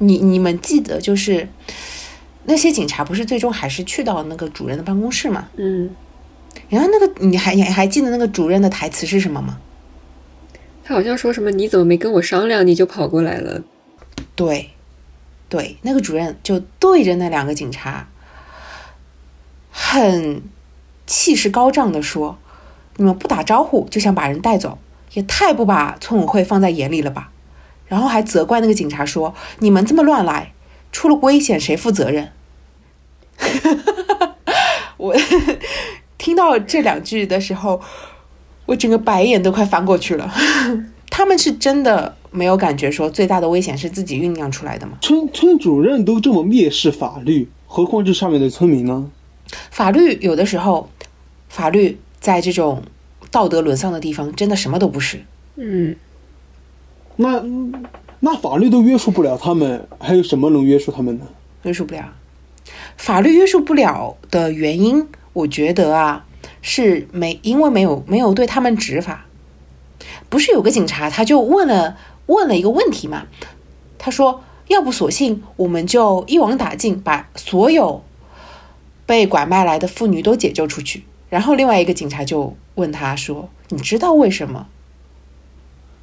[0.00, 1.48] 你你们记得就是
[2.44, 5.48] 那些警察不是最终还是去到那个主任的办公室吗？
[5.56, 5.90] 嗯，
[6.68, 9.58] 然后那个你还你还记得那个主任的台词是什么吗？
[10.86, 13.62] 他好像说什么“你怎么没跟我商量，你就跑过来了
[14.34, 14.70] 对，
[15.48, 18.06] 对，那个主任就对着那两个警察，
[19.70, 20.42] 很
[21.06, 22.36] 气势高涨的说
[22.96, 24.76] ：“你们不打招呼就想把人带走，
[25.14, 27.30] 也太不把村委会放在眼里了吧？
[27.86, 30.52] 然后还责怪那个警察说：“你们这么乱来，
[30.90, 32.30] 出了危险谁负责任？”
[34.96, 35.14] 我
[36.16, 37.80] 听到这两句的时候，
[38.66, 40.32] 我整个白眼都快翻过去了。
[41.10, 44.98] 他们是真的没有感觉说最大的危险是自己酝酿出来的吗？
[45.00, 49.10] 村村主任都这么蔑视法律，何况这上面的村民呢？
[49.70, 50.88] 法律有的时候，
[51.48, 52.82] 法律在这种
[53.34, 55.24] 道德沦丧的地方，真的什么都不是。
[55.56, 55.96] 嗯，
[57.16, 57.42] 那
[58.20, 61.26] 那法律都约束不了他们，还有什么能约束他们呢？
[61.64, 62.12] 约束不了。
[62.96, 66.24] 法律约束不了的原因，我觉得啊，
[66.62, 69.26] 是没因为没有没有对他们执法。
[70.28, 73.26] 不是有个警察，他就问了问了一个问题嘛？
[73.98, 78.04] 他说：“要不索性我们就一网打尽，把所有
[79.04, 81.02] 被拐卖来的妇女都解救出去。”
[81.34, 84.68] 然后另外一个警察就问他说：“你知道为什么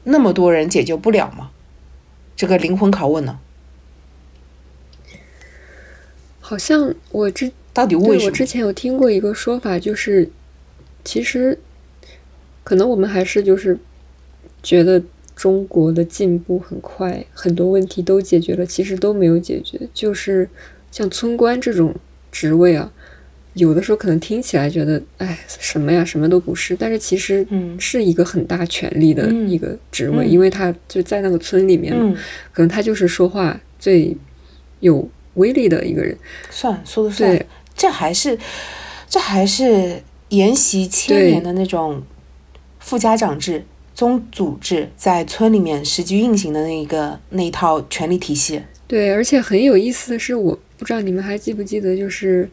[0.04, 1.52] 那么多人解救不了吗？”
[2.36, 3.40] 这个灵魂拷问呢？
[6.42, 8.18] 好像我之到底为什么？
[8.18, 10.30] 对我之前有听过一个说法，就是
[11.06, 11.58] 其实
[12.66, 13.80] 可能我们还是就是
[14.62, 15.02] 觉得
[15.34, 19.80] 中国的进步很快，很多问题都解决了，其实都没有解决。
[19.94, 20.50] 就是
[20.92, 21.96] 像村官这种
[22.34, 22.92] 职位啊，
[23.54, 27.78] 有的时候可能听起来觉得哎什么呀，什么都不是，但是其实嗯。
[27.80, 30.30] 是一个很大权力的嗯一个职位，嗯。
[30.30, 32.16] 因为他就在那个村里面嘛，嗯，
[32.54, 34.16] 可能他就是说话最
[34.80, 36.16] 有威力的一个人。
[36.50, 37.46] 算说的算对，
[37.76, 38.38] 这还是
[39.10, 42.02] 这还是沿袭千年的那种
[42.80, 48.62] 富家长制、宗族制在村里面实际运行的那一个那一套权力体系。
[48.88, 52.50] 对，而且很有意思的是，我不知道你们还记不记得，就是，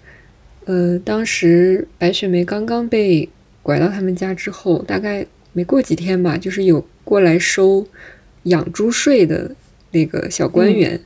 [0.69, 3.27] 呃，当时白雪梅刚刚被
[3.62, 7.87] 拐到他们家之后，大概没过几天吧，就是有过来收
[8.43, 9.51] 养猪税的
[9.93, 11.01] 那个小官员，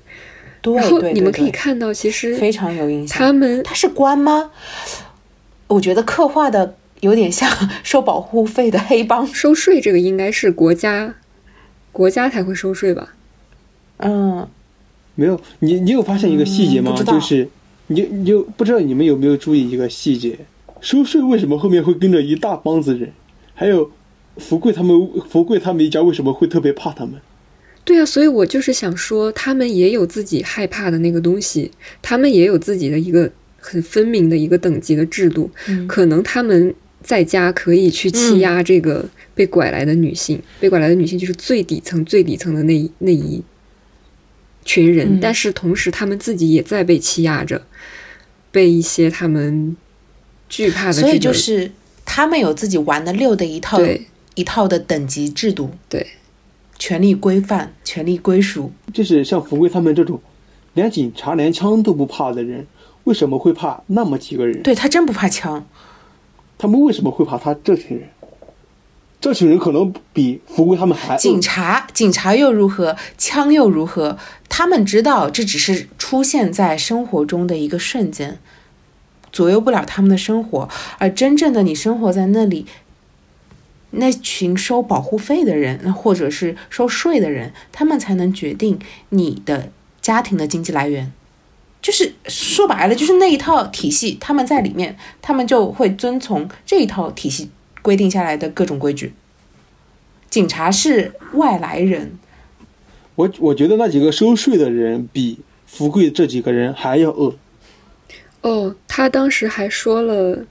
[0.60, 3.16] 对然后，你们可以看到，其实非常有印象。
[3.16, 4.50] 他们他是官吗？
[5.68, 7.48] 我觉得刻画的有点像
[7.84, 9.24] 收保护费的黑帮。
[9.28, 11.14] 收税这个应该是国家
[11.92, 13.14] 国家才会收税吧？
[13.98, 14.48] 嗯，
[15.14, 17.00] 没有，你你有发现一个细节吗？
[17.06, 17.48] 就是
[17.88, 20.38] 你你就不知道你们有没有注意一个细节，
[20.80, 23.10] 收税为什么后面会跟着一大帮子人？
[23.54, 23.90] 还有
[24.38, 27.14] 福贵他们福贵他们一家为什么会特别怕他们？
[27.84, 31.70] 对啊，所以我就是想说，他们也有自己害怕的那个东西，
[32.00, 35.50] 他们也有自己的一个很分明的一个等级的制度。
[35.68, 36.72] 嗯可能他们
[37.02, 39.04] 在家可以去欺压这个
[39.34, 43.42] 被拐来的女性，被拐来的女性就是最底层、最底层的那一那一
[44.64, 47.62] 群人，嗯但是同时他们自己也在被欺压着，
[48.50, 49.76] 被一些他们
[50.48, 51.72] 惧怕的、这个，所以就是
[52.04, 56.06] 他们有自己玩的溜的一套对一套的等级制度，对
[56.78, 58.72] 权力规范、权力归属。
[58.92, 60.20] 就是像福贵他们这种
[60.74, 62.66] 连警察连枪都不怕的人，
[63.04, 64.62] 为什么会怕那么几个人？
[64.62, 65.66] 对他真不怕枪，
[66.58, 68.08] 他们为什么会怕他这群人？
[69.22, 74.18] 这群人可能比福贵他们还警察警察又如何，枪又如何？
[74.48, 78.40] 他们知道这只是出现在生活中的一个瞬间，
[79.30, 80.68] 左右不了他们的生活。
[80.98, 82.66] 而真正的你生活在那里，
[83.92, 89.70] 那群收保护费的人，那或者是收税的人，他们才能决定你的
[90.00, 91.12] 家庭的经济来源。
[91.80, 97.50] 就是说白了，就是那一套体系，他们在里面，他们就会遵从这一套体系
[97.82, 99.12] 规定下来的各种规矩。
[100.30, 102.18] 警察是外来人，
[103.16, 107.36] 我我觉得那几个收税的人比福贵这几个人还要恶。
[108.40, 110.46] 哦，他当时还说了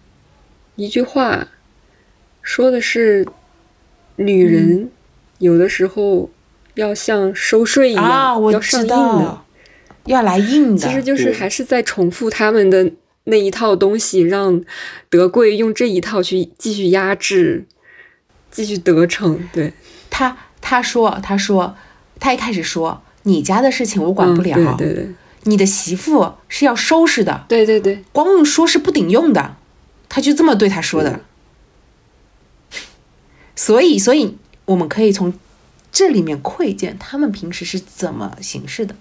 [0.75, 1.47] 一句话，
[2.41, 3.25] 说的是
[4.17, 4.89] 女人
[5.39, 6.29] 有的时候
[6.75, 9.45] 要像收税一样，啊，我要上知硬的道。，
[10.05, 10.77] 要来硬的。
[10.77, 12.91] 其实就是还是在重复他们的
[13.26, 14.63] 那一套东西，让
[15.09, 17.65] 德贵用这一套去继续压制，
[18.49, 19.47] 继续得逞。
[19.53, 19.74] 对，
[20.09, 21.76] 他他说他说
[22.19, 25.09] 他一开始说你家的事情我管不了，嗯、对对对
[25.43, 29.55] 你的媳妇是要收拾的，对对对，光用说是不顶用的，
[30.09, 31.22] 他就这么对他说的。
[33.55, 35.34] 所以，所以我们可以从
[35.91, 38.95] 这里面窥见他们平时是怎么行事的，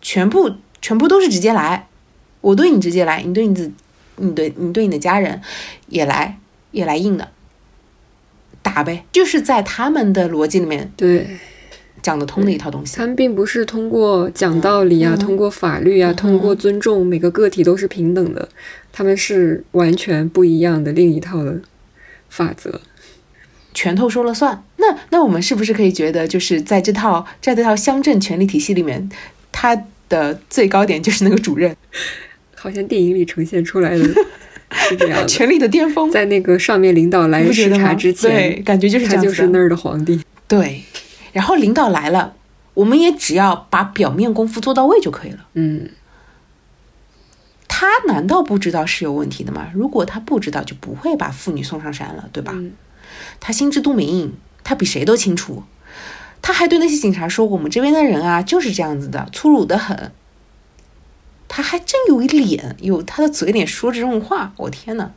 [0.00, 1.88] 全部全部都是直接来，
[2.40, 3.70] 我对你直接来，你对你自，
[4.16, 5.40] 你对你对你的家人
[5.88, 6.38] 也来
[6.72, 7.28] 也来硬的，
[8.62, 11.26] 打呗，就是在他们的逻辑里面对。
[12.02, 12.96] 讲得通的一套东西。
[12.96, 15.18] 他们并不是通过讲道理啊，嗯。
[15.18, 18.48] 通过法律啊，通过尊重每个个体都是平等的，
[18.90, 21.60] 他们是完全不一样的另一套的
[22.30, 22.80] 法则。
[23.74, 24.64] 拳头说了算。
[24.78, 29.06] 那那我们是不是可以觉得，就是在这套在这套乡镇权力体系里面，
[29.52, 31.76] 他的最高点就是那个主任，
[32.60, 34.04] 好像电影里呈现出来的
[34.70, 35.26] 是这样的。
[35.26, 40.20] 权力的巅峰，在那个上面领导来视察之前，对，感觉就是这样他就是那儿的皇帝。
[40.46, 40.82] 对，
[41.32, 42.34] 然后领导来了，
[42.74, 45.46] 我们也只要把表面功夫做到位就可以了。
[45.54, 45.88] 嗯，
[47.66, 49.68] 他难道不知道是有问题的吗？
[49.74, 52.52] 如果他不知道，就不会把妇女送上山了，对吧？
[52.54, 52.72] 嗯
[53.40, 55.62] 他心知肚明，他比谁都清楚。
[56.42, 60.12] 他还对那些警察说：“我们这边的人啊，就是这样子的，粗鲁的很。”
[61.52, 65.10] 他还真有一脸，有他的嘴脸说这种话，我天呐！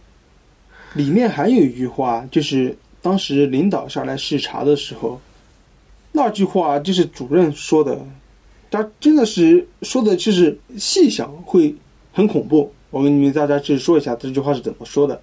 [0.96, 5.22] 里面还有一句话，就是当时领导下来视察的时候，
[6.12, 8.04] 那句话就是主任说的，
[8.72, 11.76] 他真的是说的，就是细想会
[12.12, 12.74] 很恐怖。
[12.90, 15.22] 我跟你们大家去说一下这句话是怎么说的。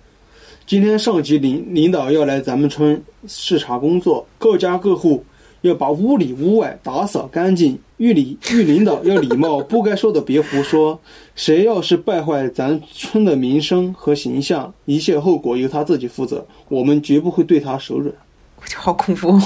[0.64, 5.24] 今天上级领领导要来咱们村视察工作，各家各户
[5.62, 7.78] 要把屋里屋外打扫干净。
[7.98, 10.98] 遇里遇领导要礼貌，不该说的别胡说。
[11.36, 16.46] 谁要是败坏咱村的名声和形象，一切后果由他自己负责。
[16.70, 18.11] 我们绝不会对他手软。
[18.56, 19.38] 我觉得好恐怖，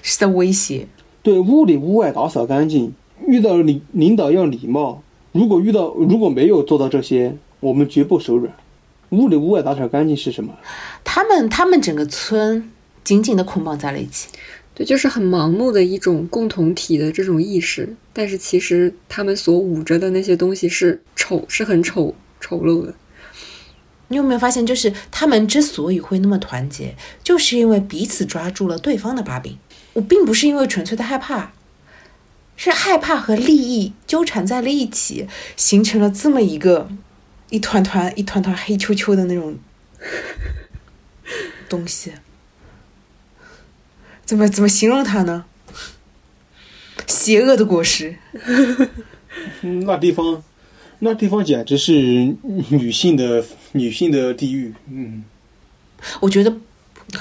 [0.00, 0.86] 是在威胁。
[1.22, 2.90] 对屋里屋外打扫干净，
[3.26, 5.02] 遇到领领导要礼貌。
[5.32, 8.50] 如果遇到如果没有做到这些，我们绝不手软。
[9.10, 10.54] 屋里屋外打扫干净是什么？
[11.04, 12.70] 他们他们整个村
[13.04, 14.28] 紧紧的捆绑在了一起。
[14.74, 22.94] 对，就是很盲目的一种共同体的这种意识，但是其实他们所捂着的那些东西是丑，是很丑丑陋的。
[24.08, 29.58] 你有没有发现，就是他们之所以会那么团结，就是因为彼此抓住了对方的把柄。
[29.92, 31.52] 我并不是因为纯粹的害怕，
[32.56, 36.88] 是害怕和利益纠缠在了一起，形成了这么一个
[37.50, 39.58] 一团团、一团团黑黢黢的那种
[41.68, 42.12] 东西。
[44.32, 45.44] 怎么怎么形容它呢？
[47.06, 48.16] 邪恶的果实。
[49.60, 50.42] 嗯 那地方，
[51.00, 51.92] 那地方简直是
[52.70, 54.72] 女性的女性的地狱。
[54.90, 55.22] 嗯，
[56.20, 56.56] 我觉得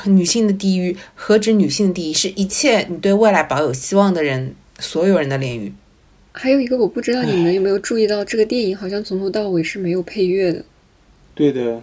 [0.05, 5.73] 女性的地狱何止女性的地狱，是一切你对未来保有希望的人，所有人的炼狱。
[6.31, 10.63] 还有一个，我不知道你们有没有注意到，这个电影好像从头到尾是没有配乐的。
[11.35, 11.81] 对的，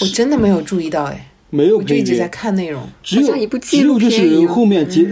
[0.00, 2.82] 我真的没有注意到，哎，没有配我就一直在乐，看内容。
[3.02, 5.06] 只有一部纪只有就录片一样是后面结。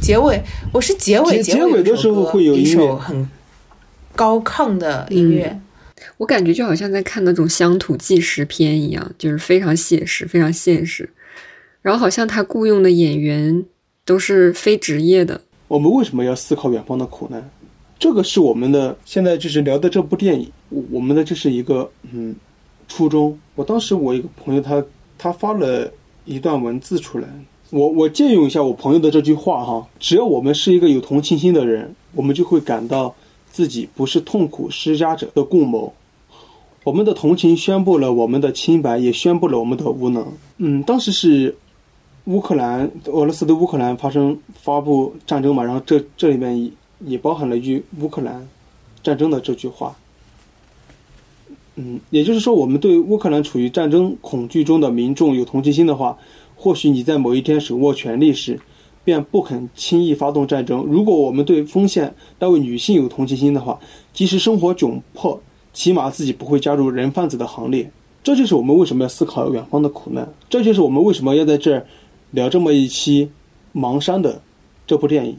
[0.00, 0.40] 结尾，
[0.72, 3.28] 我是结尾，结结尾的时候会有一首很
[4.14, 5.60] 高亢的音乐。
[6.18, 11.08] 我感觉就好像在看那种乡土纪实片一样，就是非常写实、非常现实。
[11.82, 13.64] 然后好像他雇佣的演员
[14.04, 17.48] 都是非职业的，我们为什么要思考远方的苦难？
[17.98, 22.34] 这个是我们的现在就是聊的这部电影，我我们的这是一个嗯
[22.88, 23.38] 初衷。
[23.54, 24.84] 我当时我一个朋友他
[25.16, 25.88] 他发了
[26.24, 27.28] 一段文字出来，
[27.70, 33.14] 我我借用一下我朋友的这句话哈：只要我们是一个有同情心的人，我们就会感到
[33.50, 35.92] 自己不是痛苦施加者的共谋。
[36.84, 40.26] 我们的同情宣布了我们的清白，也宣布了我们的无能。
[40.56, 41.54] 嗯，当时是
[42.24, 46.70] 乌克兰、俄罗斯对乌克兰发生发布战争嘛，然后这这里面也
[47.00, 48.48] 也包含了一句乌克兰
[49.02, 49.94] 战争的这句话。
[51.80, 56.18] 嗯，也就是说，我们对乌克兰处于战争恐惧中的民众有同情心的话，
[56.56, 58.58] 或许你在某一天手握权力时，
[59.04, 60.82] 便不肯轻易发动战争。
[60.82, 63.78] 如果我们对丰县那位女性有同情心的话，
[64.12, 65.40] 即使生活窘迫，
[65.72, 67.88] 起码自己不会加入人贩子的行列。
[68.24, 71.86] 这就是我们为什么要思考远方的苦难，这就是我们为什么要在这儿
[72.32, 73.30] 聊这么一期
[73.80, 74.42] 《盲山》的
[74.84, 75.38] 这部电影。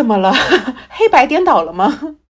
[0.00, 0.32] 怎么了？
[0.88, 2.16] 黑白颠倒了吗？